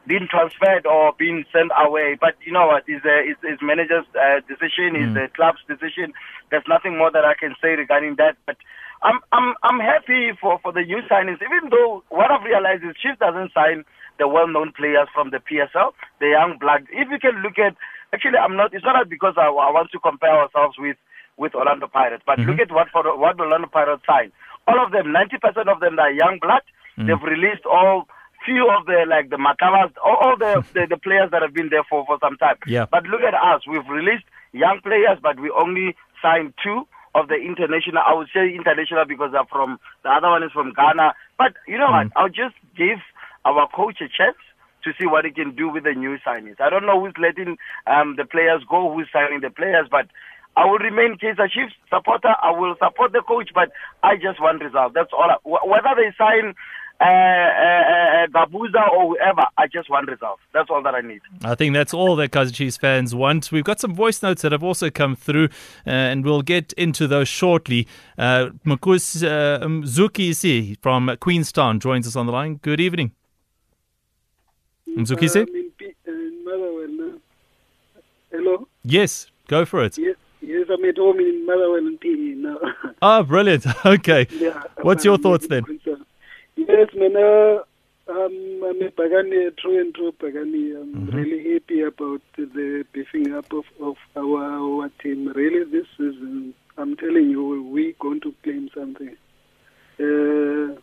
[0.07, 2.17] being transferred or being sent away.
[2.19, 2.83] But you know what?
[2.87, 5.19] It's, a, it's, it's manager's uh, decision, it's mm.
[5.19, 6.13] the club's decision.
[6.49, 8.39] There's nothing more that I can say regarding that.
[8.47, 8.55] But
[9.03, 12.95] I'm I'm I'm happy for, for the new signings, even though what I've realized is
[12.95, 13.83] Chief doesn't sign
[14.17, 16.87] the well-known players from the PSL, the young blood.
[16.89, 17.75] If you can look at,
[18.13, 18.73] actually, I'm not.
[18.73, 20.97] It's not because I, I want to compare ourselves with
[21.37, 22.23] with Orlando Pirates.
[22.25, 22.51] But mm-hmm.
[22.51, 24.31] look at what for, what Orlando Pirates signed.
[24.67, 26.61] All of them, 90% of them are young blood.
[26.97, 27.07] Mm-hmm.
[27.07, 28.07] They've released all
[28.45, 31.69] few of the like the Makavas, all, all the, the, the players that have been
[31.69, 32.57] there for for some time.
[32.67, 32.85] Yeah.
[32.89, 33.65] But look at us.
[33.67, 38.01] We've released young players, but we only signed two of the international.
[38.05, 41.13] I would say international because they're from the other one is from Ghana.
[41.37, 42.09] But you know mm-hmm.
[42.09, 42.17] what?
[42.17, 42.99] I'll just give
[43.45, 44.37] our coach a chance
[44.83, 46.61] to see what he can do with the new signings.
[46.61, 50.07] I don't know who's letting um, the players go, who's signing the players, but
[50.57, 52.33] I will remain Kaizer Chiefs supporter.
[52.41, 54.93] I will support the coach, but I just want result.
[54.95, 55.29] That's all.
[55.29, 56.55] I, whether they sign
[56.99, 60.41] uh, uh, uh, Gabuza or whoever, I just want results.
[60.55, 61.21] That's all that I need.
[61.43, 63.51] I think that's all that Kaizer Chiefs fans want.
[63.51, 65.49] We've got some voice notes that have also come through,
[65.85, 67.87] uh, and we'll get into those shortly.
[68.17, 72.55] Uh, Makus uh, Mzuki from Queenstown joins us on the line.
[72.63, 73.11] Good evening.
[74.89, 75.45] Mzukisi?
[78.31, 78.67] Hello?
[78.83, 79.99] Yes, go for it.
[79.99, 80.15] Yes.
[80.47, 82.57] Yes, I'm at home in Motherwell and PE now.
[83.01, 83.65] Ah, brilliant.
[83.85, 84.27] Okay.
[84.31, 85.63] Yeah, What's your thoughts then?
[86.55, 87.17] Yes, man.
[87.17, 87.63] Uh,
[88.09, 90.71] um, I'm a Pagani, true and true Pagani.
[90.71, 91.17] I'm mm-hmm.
[91.17, 95.27] really happy about the beefing up of, of our, our team.
[95.35, 96.15] Really, this is,
[96.77, 99.17] I'm telling you, we're going to claim something.
[99.99, 100.79] Uh,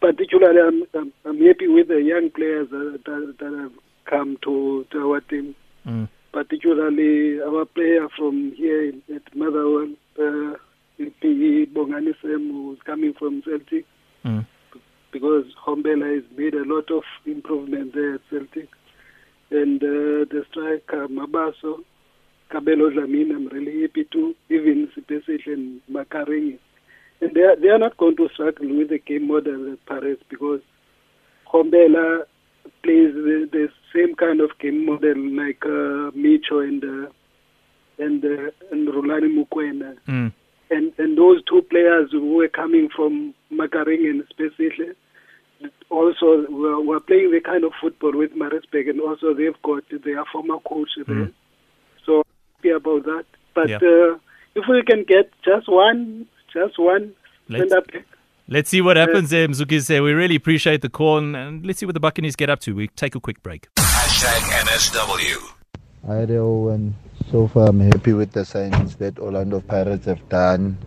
[0.00, 3.72] particularly, I'm, I'm, I'm, happy with the young players that, that, that have
[4.06, 5.54] come to, to our team.
[5.86, 10.54] Mm particularly our player from here at Motherwell, uh,
[10.98, 13.84] Bongani Sam, who's coming from Celtic,
[14.24, 14.46] mm.
[15.12, 18.68] because Hombela has made a lot of improvement there at Celtic.
[19.50, 21.82] And uh, the striker, Mabasa,
[22.50, 26.58] Kabelo Dlamini, I'm really happy to, even Siphesihle and Makaringe.
[27.20, 30.18] And they are, they are not going to struggle with the game model at Paris
[30.28, 30.60] because
[31.52, 32.24] Hombela
[32.82, 37.10] plays the, the same kind of game model like uh, Micho and uh,
[37.98, 39.96] and uh, and Rhulani Mokwena.
[40.06, 40.32] Mm.
[40.70, 44.94] And and those two players who were coming from Makaring and especially
[45.88, 50.24] also were, were playing the kind of football with Maritzburg and also they've got their
[50.32, 51.06] former coach mm.
[51.06, 51.30] there.
[52.04, 52.22] So
[52.56, 53.24] happy about that.
[53.54, 53.76] But yeah.
[53.76, 54.18] uh,
[54.54, 57.14] if we can get just one just one
[57.50, 58.04] center back
[58.48, 59.90] Let's see what happens eh, there, Mzukise.
[59.90, 62.60] Eh, we really appreciate the call and, and, let's see what the Buccaneers get up
[62.60, 62.76] to.
[62.76, 63.66] We take a quick break.
[63.74, 65.52] Hashtag MSW.
[66.06, 66.94] Hi there, Owen.
[67.32, 70.78] So far, I'm happy with the signings that Orlando Pirates have done.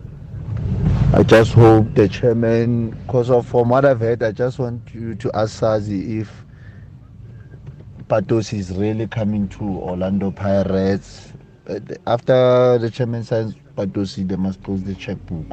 [1.12, 5.14] I just hope the chairman, because of from what I've heard, I just want you
[5.16, 6.32] to ask Sazi if
[8.08, 11.34] Patos is really coming to Orlando Pirates.
[12.06, 15.44] After the chairman signs Patosi, they must close the checkbook.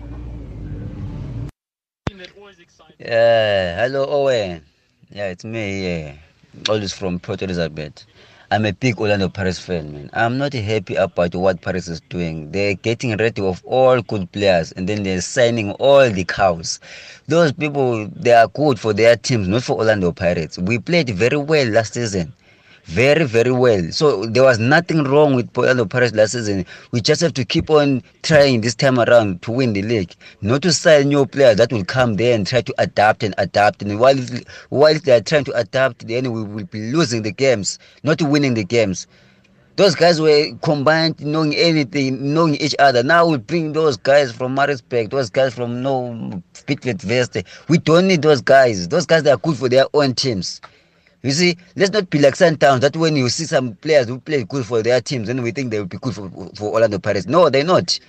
[2.99, 4.65] Yeah, hello Owen.
[5.11, 5.83] Yeah, it's me.
[5.85, 6.15] Yeah,
[6.67, 8.05] always from Port Elizabeth.
[8.49, 10.09] I'm a big Orlando Paris fan, man.
[10.13, 12.51] I'm not happy about what Paris is doing.
[12.51, 16.79] They're getting rid of all good players and then they're signing all the cows.
[17.27, 20.57] Those people, they are good for their teams, not for Orlando Pirates.
[20.57, 22.33] We played very well last season
[22.87, 23.91] very, very well.
[23.91, 26.65] So there was nothing wrong with Orlando Paris last season.
[26.91, 30.61] We just have to keep on trying this time around to win the league, not
[30.61, 33.81] to sign new players that will come there and try to adapt and adapt.
[33.81, 34.15] And while
[34.69, 38.53] while they are trying to adapt, then we will be losing the games, not winning
[38.53, 39.05] the games.
[39.75, 43.03] Those guys were combined, knowing anything, knowing each other.
[43.03, 47.67] Now we bring those guys from Maritzburg, those guys from no Bidvest Wits.
[47.67, 48.87] We don't need those guys.
[48.87, 50.61] Those guys they are good for their own teams.
[51.23, 54.43] You see, let's not be like Sundowns that when you see some players who play
[54.43, 57.27] good for their teams, then we think they will be good for, for Orlando Pirates.
[57.27, 57.99] No, they're not.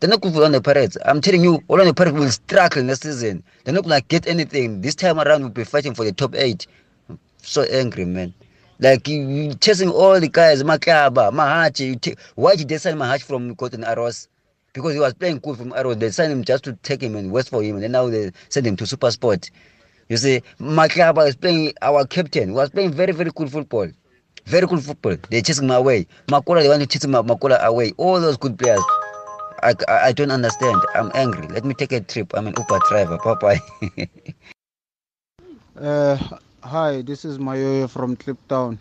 [0.00, 0.96] They're not good for Orlando Pirates.
[1.04, 3.42] I'm telling you, Orlando Pirates will struggle next season.
[3.64, 4.80] They're not going to get anything.
[4.80, 6.66] This time around, we'll be fighting for the top eight.
[7.08, 8.34] I'm so angry, man.
[8.80, 12.18] Like you, chasing all the guys, Makaba, Mahachi.
[12.34, 14.28] Why did they sign Mahachi from Golden Arrows?
[14.72, 15.96] because he was playing good from Arrows.
[15.98, 18.66] They signed him just to take him and wait for him, and now they send
[18.66, 19.50] him to Super Sport.
[20.10, 22.52] You see, Maklaba is playing our captain.
[22.52, 23.88] Was playing very, very good football.
[24.44, 25.16] Very good football.
[25.30, 26.08] They chase him away.
[26.26, 27.92] Makula, they want to chase Makula away.
[27.96, 28.82] All those good players.
[29.62, 30.82] I, I, I don't understand.
[30.96, 31.46] I'm angry.
[31.46, 32.32] Let me take a trip.
[32.34, 33.18] I'm an Uber driver.
[33.40, 33.60] Bye.
[35.80, 36.16] uh,
[36.64, 38.78] hi, this is Mayoyo from Kliptown.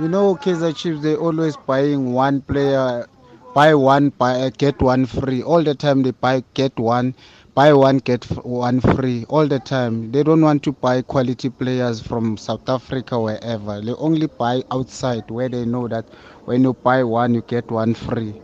[0.00, 3.06] You know, Kaizer Chiefs, they always buying one player,
[3.54, 5.44] buy one, buy, get one free.
[5.44, 7.14] All the time they buy, get one,
[7.56, 9.24] buy one, get one free.
[9.30, 10.12] All the time.
[10.12, 13.80] They don't want to buy quality players from South Africa, wherever.
[13.80, 16.04] They only buy outside where they know that
[16.44, 18.34] when you buy one, you get one free.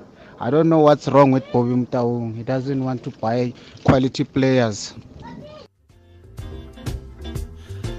[0.41, 2.35] I don't know what's wrong with Bobby Motaung.
[2.35, 3.53] He doesn't want to buy
[3.85, 4.95] quality players.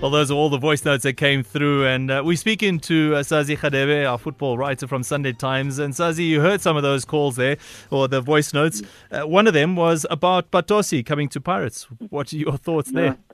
[0.04, 1.88] Well, those are all the voice notes that came through.
[1.88, 5.80] And uh, we're speaking to uh, Sazi Hadebe, our football writer from Sunday Times.
[5.80, 7.56] And Sazi, you heard some of those calls there,
[7.90, 8.82] or the voice notes.
[9.10, 11.88] Uh, one of them was about Patosi coming to Pirates.
[12.10, 13.18] What are your thoughts there?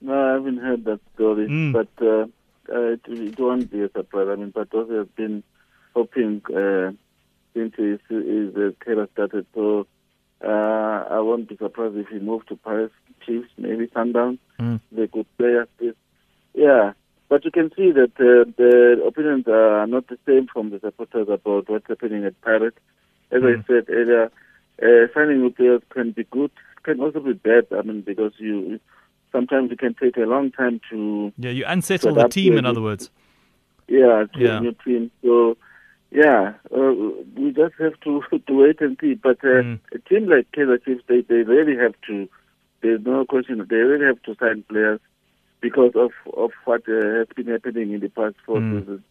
[0.00, 1.46] No, I haven't heard that story.
[1.46, 1.72] Mm.
[1.74, 2.22] But uh,
[2.74, 4.28] uh, it, it, won't be a surprise.
[4.30, 5.42] I mean, Patosi has been
[5.94, 6.92] hoping uh,
[7.52, 9.44] since his, his career started.
[9.54, 9.86] So
[10.40, 12.90] I won't be surprised if he moved to Paris
[13.24, 14.38] Chiefs, maybe Sundown.
[14.58, 14.80] Mm.
[14.92, 15.94] They could play at this.
[16.54, 16.92] Yeah,
[17.28, 21.28] but you can see that uh, the opinions are not the same from the supporters
[21.28, 22.78] about what's happening at Pirates.
[23.30, 23.58] As mm.
[23.58, 24.30] I said earlier,
[24.82, 26.50] uh, signing new players can be good,
[26.82, 27.66] can also be bad.
[27.70, 28.80] I mean, because you
[29.32, 32.56] sometimes it can take a long time to yeah, you unsettle the team.
[32.56, 33.10] In other words,
[33.86, 34.58] yeah, to yeah.
[34.58, 35.10] a new team.
[35.22, 35.56] So
[36.10, 36.92] yeah, uh,
[37.36, 39.14] we just have to to wait and see.
[39.14, 39.78] But uh, mm.
[39.92, 42.28] a team like Kaizer Chiefs, they they really have to
[42.82, 43.64] there's no question.
[43.68, 45.00] They really have to sign players
[45.60, 48.80] because of of what uh, has been happening in the past four mm.
[48.80, 49.02] seasons.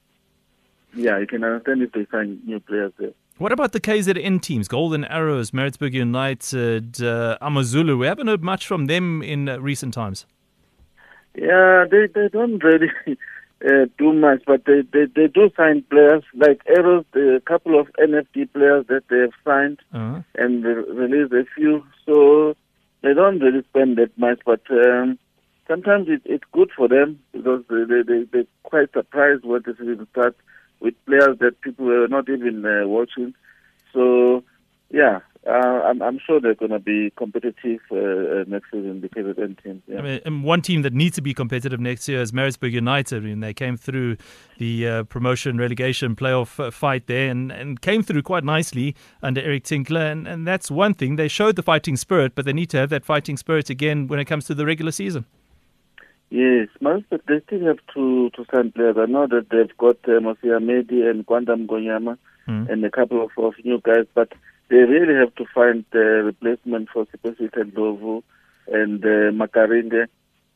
[0.93, 3.11] Yeah, you can understand if they sign new players there.
[3.37, 7.97] What about the KZN teams, Golden Arrows, Maritzburg United, uh, Amazulu?
[7.97, 10.25] We haven't heard much from them in uh, recent times.
[11.35, 12.89] Yeah, they they don't really
[13.65, 17.87] uh, do much, but they, they, they do sign players like Arrows, a couple of
[17.99, 20.21] NFD players that they have signed uh-huh.
[20.35, 21.83] and released a few.
[22.05, 22.55] So
[23.01, 25.17] they don't really spend that much, but um,
[25.67, 29.73] sometimes it, it's good for them because they, they, they, they're quite surprised when the
[29.73, 30.37] season starts
[30.79, 33.33] with players that people were not even uh, watching.
[33.93, 34.43] So,
[34.91, 39.25] yeah, uh, I'm, I'm, sure they're going to be competitive uh, uh next season because
[39.25, 39.81] of them team.
[39.87, 39.99] Yeah.
[39.99, 43.23] I mean, and one team that needs to be competitive next year is Maritzburg United.
[43.23, 44.17] I mean, they came through
[44.57, 49.39] the uh, promotion relegation playoff uh, fight there and, and came through quite nicely under
[49.41, 50.01] Eric Tinkler.
[50.01, 51.15] And, and that's one thing.
[51.15, 54.19] They showed the fighting spirit, but they need to have that fighting spirit again when
[54.19, 55.25] it comes to the regular season.
[56.31, 58.97] Yes, most but they still have to to sign players.
[58.99, 62.69] I know that they've got uh, Mosia Medi and Kwanda Mngonyama mm.
[62.69, 64.31] and a couple of, of new guys, but
[64.69, 68.23] they really have to find a replacement for Siphesihle Ndlovu
[68.71, 70.05] and uh.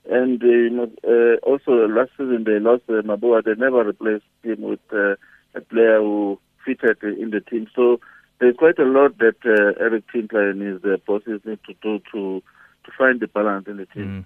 [0.06, 3.44] And uh, uh, also last season they lost uh, Mabua.
[3.44, 5.16] They never replaced him with uh,
[5.56, 7.68] a player who fitted in the team.
[7.74, 8.00] So
[8.40, 9.38] there's quite a lot that
[9.80, 12.44] Eric Tinkler and his bosses need to do to
[12.86, 14.26] to find the balance in the team.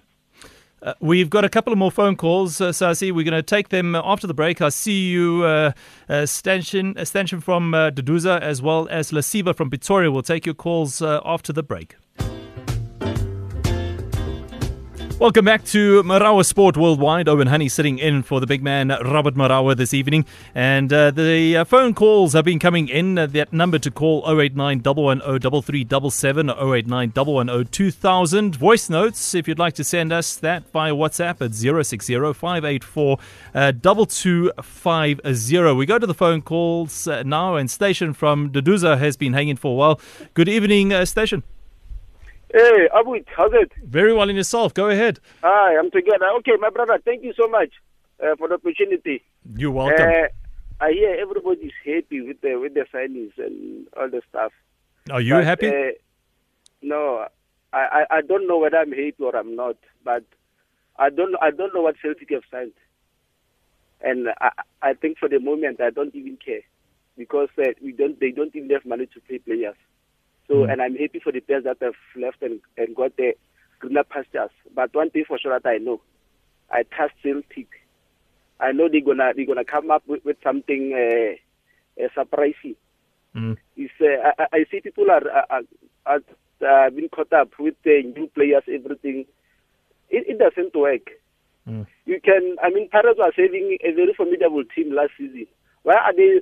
[0.82, 2.72] Uh, we've got a couple of more phone calls, uh.
[3.12, 4.60] We're going to take them after the break.
[4.60, 5.72] I see you, uh,
[6.08, 7.90] uh, Stanchion, uh, Stanchion from uh,
[8.40, 10.10] as well as Lasiba from Pretoria.
[10.10, 11.96] We'll take your calls uh, after the break.
[15.20, 17.28] Welcome back to Marawa Sport Worldwide.
[17.28, 20.24] Owen Honey sitting in for the big man Robert Marawa this evening.
[20.54, 23.18] And uh, the uh, phone calls have been coming in.
[23.18, 28.54] Uh, that number to call 089 110 089 2000.
[28.54, 33.18] Voice notes, if you'd like to send us that via WhatsApp at 060 584
[33.82, 35.72] 2250.
[35.72, 39.56] We go to the phone calls uh, now, and Station from Duduza has been hanging
[39.56, 40.00] for a while.
[40.34, 41.42] Good evening, uh, Station.
[42.52, 43.72] Hey, Abu, how's it?
[43.84, 44.72] Very well in yourself.
[44.72, 45.20] Go ahead.
[45.42, 46.26] Hi, I'm together.
[46.38, 47.70] Okay, my brother, thank you so much
[48.22, 49.22] uh, for the opportunity.
[49.56, 50.08] You're welcome.
[50.08, 50.28] Uh,
[50.80, 54.52] I hear everybody's happy with the with the signings and all the stuff.
[55.10, 55.68] Are you but, happy?
[55.68, 55.90] Uh,
[56.80, 57.26] no,
[57.72, 57.78] I,
[58.10, 60.24] I, I don't know whether I'm happy or I'm not, but
[60.98, 62.72] I don't I don't know what Celtic have signed,
[64.00, 66.62] and I I think for the moment I don't even care
[67.16, 69.76] because uh, we don't they don't even have money to pay players.
[70.48, 70.72] So, mm.
[70.72, 73.34] and I'm happy for the players that have left and, and got the
[73.78, 74.50] greener pastures.
[74.74, 76.00] But one thing for sure that I know,
[76.70, 77.68] I trust Celtic.
[78.60, 82.76] I know they're gonna they're gonna come up with, with something uh, uh, surprising.
[83.36, 83.56] Mm.
[83.76, 85.62] It's, uh, I, I see people are are,
[86.06, 86.20] are,
[86.66, 89.26] are being caught up with the new players, everything.
[90.10, 91.10] It, it doesn't work.
[91.68, 91.86] Mm.
[92.06, 95.46] You can, I mean, Pirates was having a very formidable team last season.
[95.82, 96.40] Why are they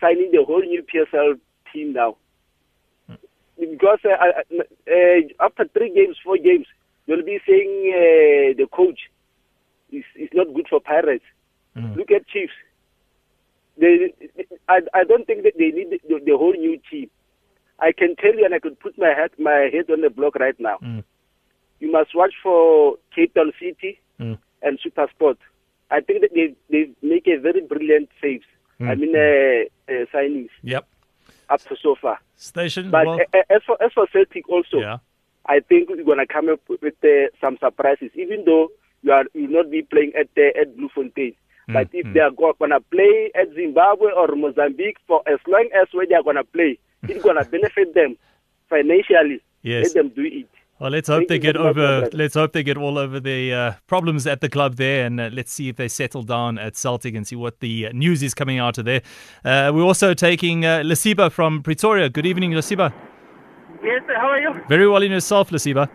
[0.00, 1.38] signing the whole new PSL
[1.72, 2.16] team now?
[3.60, 4.16] Because uh,
[4.90, 6.66] uh, after three games, four games,
[7.06, 9.00] you'll be saying uh, the coach
[9.92, 11.24] is, is not good for Pirates.
[11.76, 11.96] Mm.
[11.96, 12.52] Look at Chiefs.
[13.78, 14.12] They,
[14.68, 17.08] I, I don't think that they need the, the whole new team.
[17.78, 20.34] I can tell you, and I could put my head my head on the block
[20.36, 20.78] right now.
[20.82, 21.02] Mm.
[21.78, 24.36] You must watch for Cape Town City Mm.
[24.62, 25.38] and SuperSport.
[25.90, 28.44] I think that they they make a very brilliant saves.
[28.80, 28.98] I Mm.
[29.00, 30.86] mean, uh, uh, signings Yep.
[31.50, 32.18] Up to so far.
[32.36, 32.90] Station.
[32.90, 33.20] But well,
[33.50, 34.98] as for as for Celtic also, yeah.
[35.46, 38.10] I think we're gonna come up with uh, some surprises.
[38.14, 38.68] Even though
[39.02, 41.34] you are you will not be playing at uh, at Bloemfontein,
[41.70, 45.88] Mm, but if they are gonna play at Zimbabwe or Mozambique for as long as
[45.92, 48.16] where they are gonna play, it's gonna benefit them
[48.68, 49.40] financially.
[49.62, 49.86] Yes.
[49.86, 50.48] Let them do it.
[50.80, 52.08] Well, let's hope they get very much, my over.
[52.14, 55.28] Let's hope they get all over the uh, problems at the club there, and uh,
[55.30, 58.32] let's see if they settle down at Celtic and see what the uh, news is
[58.32, 59.02] coming out of there.
[59.44, 62.08] Uh, we're also taking uh, Lasiba from Pretoria.
[62.08, 62.94] Good evening, Lasiba.
[63.82, 64.14] Yes, sir.
[64.16, 64.54] How are you?
[64.70, 65.86] Very well in yourself, Lasiba.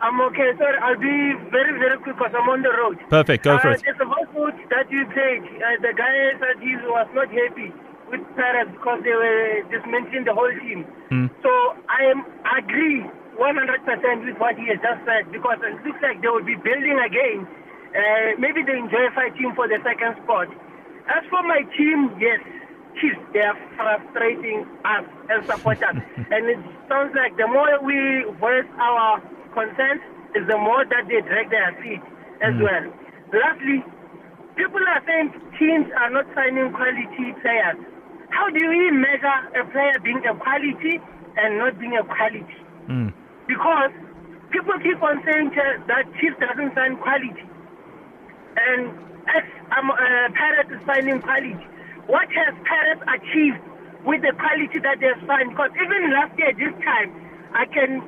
[0.00, 0.78] I'm okay, sir.
[0.80, 3.00] I'll be very, very quick because I'm on the road.
[3.10, 3.42] Perfect.
[3.42, 3.82] Go for uh, it.
[3.84, 5.42] There's a vote that you played.
[5.42, 7.72] Uh, the guy said he was not happy
[8.08, 10.84] with Paris because they were dismantling the whole team.
[11.10, 11.26] Hmm.
[11.42, 11.50] So
[11.88, 12.24] I am
[12.56, 13.10] agree
[13.40, 17.00] 100% with what he has just said because it looks like they will be building
[17.00, 17.48] again.
[17.96, 20.46] Uh, maybe they enjoy fighting for the second spot.
[21.08, 22.38] As for my team, yes,
[23.00, 25.96] Chiefs, they are frustrating us as supporters.
[26.36, 29.18] and it sounds like the more we voice our
[29.56, 30.04] concerns,
[30.36, 32.02] is the more that they drag their feet
[32.44, 32.62] as Mm.
[32.62, 32.84] well.
[33.34, 33.82] Lastly,
[34.54, 37.78] people are saying teams are not signing quality players.
[38.30, 41.00] How do we measure a player being a quality
[41.36, 42.46] and not being a quality?
[42.86, 43.12] Mm.
[43.50, 43.90] Because
[44.54, 45.50] people keep on saying
[45.90, 47.42] that Chiefs doesn't sign quality.
[48.54, 48.94] And
[49.26, 49.42] as
[49.74, 50.30] um, uh,
[50.70, 51.58] is signing quality.
[52.06, 53.58] What has Pirates achieved
[54.06, 55.50] with the quality that they have signed?
[55.50, 57.10] Because even last year, this time,
[57.54, 58.02] I can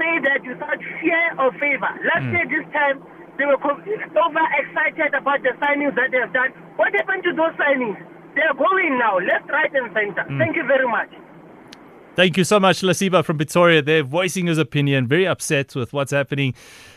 [0.00, 1.92] say that without fear or favor.
[2.08, 2.32] Last Mm.
[2.36, 3.00] year, this time,
[3.36, 6.52] they were co- over excited about the signings that they have done.
[6.76, 7.96] What happened to those signings?
[8.34, 10.24] They are going now, left, right, and center.
[10.24, 10.38] Mm.
[10.38, 11.08] Thank you very much.
[12.16, 13.82] Thank you so much, Lasiba from Pretoria.
[13.82, 16.54] They're voicing his opinion, very upset with what's happening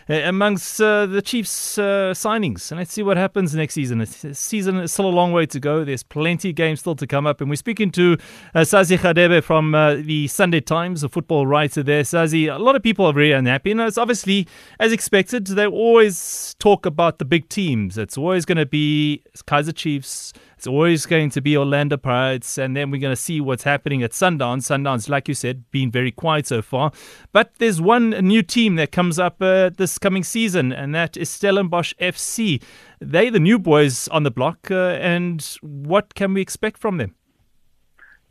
[0.09, 2.71] uh, amongst uh, the Chiefs' uh, signings.
[2.71, 3.97] And let's see what happens next season.
[3.97, 5.83] The season is still a long way to go.
[5.83, 7.41] There's plenty of games still to come up.
[7.41, 8.17] And we're speaking to
[8.55, 12.03] uh, Sazi Hadebe from uh, the Sunday Times, a football writer there.
[12.03, 13.71] Sazi, a lot of people are very unhappy.
[13.71, 14.47] And it's obviously,
[14.79, 17.97] as expected, they always talk about the big teams.
[17.97, 20.31] It's always going to be Kaizer Chiefs.
[20.59, 24.03] It's always going to be Orlando Pirates, and then we're going to see what's happening
[24.03, 24.63] at Sundowns.
[24.63, 26.91] Sundowns, like you said, been very quiet so far.
[27.31, 31.29] But there's one new team that comes up uh, this coming season, and that is
[31.29, 32.61] Stellenbosch FC.
[32.99, 37.15] They the new boys on the block, uh, and what can we expect from them?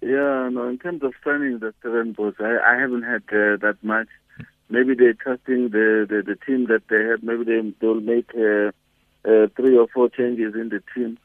[0.03, 3.79] Yeah, no, in terms of signing the seven boys, I, I haven't had uh, that
[3.81, 4.09] much.
[4.69, 7.23] Maybe they're trusting the, the, the team that they have.
[7.23, 8.73] Maybe they, they'll make uh,
[9.27, 11.19] uh, three or four changes in the team.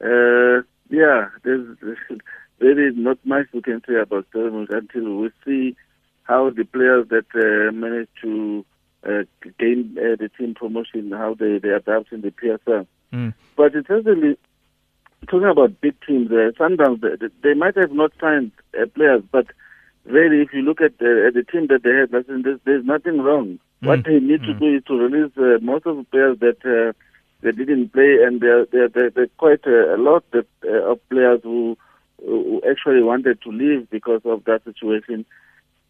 [0.00, 1.76] Uh, yeah, there's,
[2.60, 5.76] really not much we can say about Stellenbosch until we see
[6.24, 8.64] how the players that uh, manage to
[9.06, 9.22] uh,
[9.58, 12.86] gain uh, the team promotion, how they, they adapt in the PSL.
[13.12, 13.34] Mm.
[13.56, 14.36] But it's certainly
[15.28, 16.30] talking about big teams.
[16.30, 19.46] Uh, Sundowns, they, they might have not signed uh, players, but
[20.04, 23.20] really, if you look at the, at the team that they have, there's, there's nothing
[23.20, 23.58] wrong.
[23.80, 24.04] What Mm.
[24.06, 24.58] they need to Mm.
[24.58, 26.92] do is to release uh, most of the players that uh,
[27.42, 31.76] they didn't play, and there there there quite a lot that, uh, of players who,
[32.24, 35.24] who actually wanted to leave because of that situation.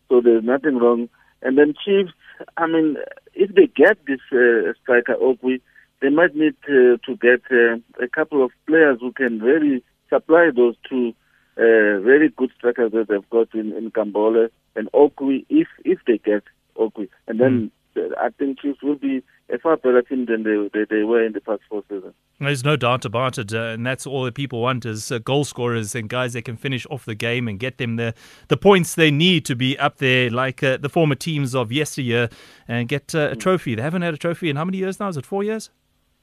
[0.09, 1.09] So there's nothing wrong.
[1.43, 2.13] And then Chiefs,
[2.57, 2.97] I mean,
[3.35, 5.61] if they get this uh, striker Okwi,
[6.01, 10.75] they might need to get uh, a couple of players who can really supply those
[10.89, 11.15] two
[11.57, 16.19] uh, very good strikers that they've got in, in Kambole and Okwi, if if they
[16.19, 16.45] get
[16.77, 17.09] Okwi.
[17.27, 19.23] And then uh, I think Chiefs will be
[19.53, 22.15] a far better team than they, they, they were in the past four seasons.
[22.39, 25.45] There's no doubt about it, uh, and that's all that people want is uh, goal
[25.45, 28.15] scorers and guys that can finish off the game and get them the,
[28.49, 32.29] the points they need to be up there, like uh, the former teams of yesteryear,
[32.69, 33.75] and get uh, a trophy.
[33.75, 35.09] They haven't had a trophy in how many years now?
[35.09, 35.71] Is it four years?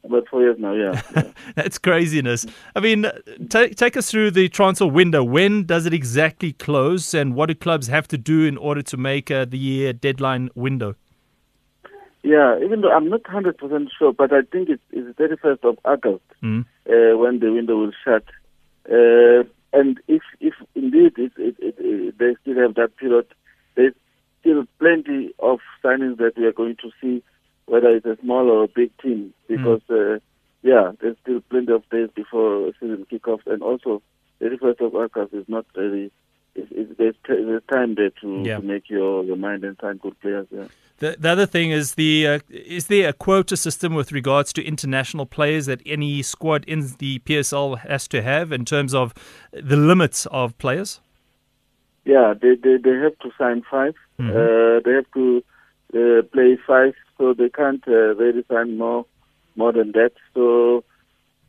[0.06, 1.02] About four years now, yeah.
[1.56, 2.46] That's craziness.
[2.76, 3.08] I mean,
[3.50, 5.24] take take us through the transfer window.
[5.24, 8.98] When does it exactly close, and what do clubs have to do in order to
[8.98, 10.96] make uh, the uh, deadline window?
[12.26, 16.24] Yeah, even though I'm not 100% sure, but I think it's, it's 31st of August
[16.42, 16.66] Mm.
[16.90, 18.24] uh, when the window will shut.
[18.90, 23.28] Uh, and if if indeed it, it, it, they still have that period,
[23.76, 23.94] there's
[24.40, 27.22] still plenty of signings that we are going to see,
[27.68, 30.18] whether it's a small or a big team, because uh,
[30.64, 34.02] yeah, there's still plenty of days before season kickoffs, and also
[34.42, 36.12] 31st of August is not really
[36.56, 38.58] it's, it's, there's, t- there's time there to, Yeah.
[38.58, 40.48] to make your, your mind and sign good players.
[40.52, 40.68] Yeah.
[41.00, 44.64] The, the other thing is the uh, is there a quota system with regards to
[44.64, 49.14] international players that any squad in the PSL has to have in terms of
[49.52, 51.02] the limits of players?
[52.06, 54.30] Yeah, they, they, they have to sign 5 Mhm.
[54.30, 55.44] Uh, they have to
[55.94, 59.06] uh, play five, so they can't uh, really sign more
[59.58, 60.12] more than that.
[60.34, 60.84] So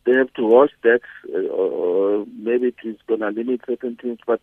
[0.04, 1.00] they have to watch that,
[1.32, 4.18] uh, or, maybe it's going to limit certain teams.
[4.26, 4.40] But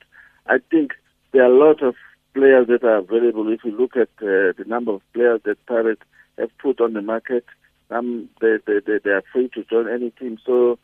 [0.48, 0.92] I think
[1.32, 1.96] there are a lot of
[2.34, 3.52] players that are available.
[3.52, 6.02] If you look at uh, the number of players that Pirates
[6.38, 7.46] have put on the market,
[7.90, 10.38] um, they, they, they, they are free to join any team.
[10.46, 10.80] So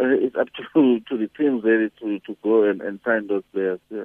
[0.00, 3.44] uh, it's up to to the teams really to, to go and, and sign those
[3.52, 3.80] players.
[3.90, 4.04] Yeah.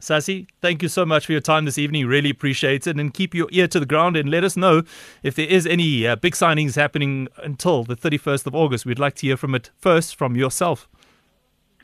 [0.00, 2.06] Sazi, thank you so much for your time this evening.
[2.06, 3.00] Really appreciate it.
[3.00, 4.84] And keep your ear to the ground and let us know
[5.24, 8.86] if there is any uh, big signings happening until the 31st of August.
[8.86, 10.88] We'd like to hear from it first from yourself.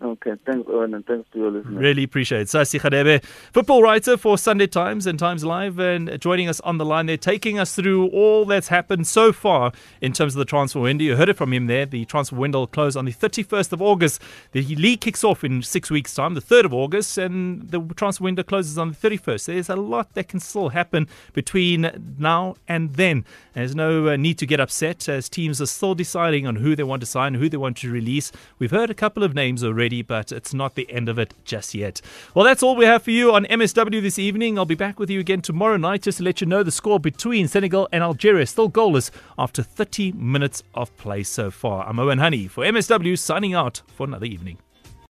[0.03, 1.77] Okay, thanks, Owen, and thanks to your listeners.
[1.77, 2.49] Really appreciate it.
[2.49, 6.85] Sazi Hadebe, football writer for Sunday Times and Times Live, and joining us on the
[6.85, 10.81] line there, taking us through all that's happened so far in terms of the transfer
[10.81, 11.05] window.
[11.05, 11.87] You heard it from him there.
[11.87, 14.21] The transfer window will close on the 31st of August.
[14.51, 18.25] The league kicks off in six weeks' time, the 3rd of August, and the transfer
[18.25, 19.47] window closes on the 31st.
[19.47, 23.25] There's a lot that can still happen between now and then.
[23.53, 26.83] There's no uh, need to get upset as teams are still deciding on who they
[26.83, 28.33] want to sign, who they want to release.
[28.59, 31.75] We've heard a couple of names already, but it's not the end of it just
[31.75, 32.01] yet.
[32.35, 34.59] Well, that's all we have for you on MSW this evening.
[34.59, 36.99] I'll be back with you again tomorrow night just to let you know the score
[36.99, 38.47] between Senegal and Algeria.
[38.47, 41.87] Still goalless after 30 minutes of play so far.
[41.87, 44.57] I'm Owen Honey for MSW signing out for another evening.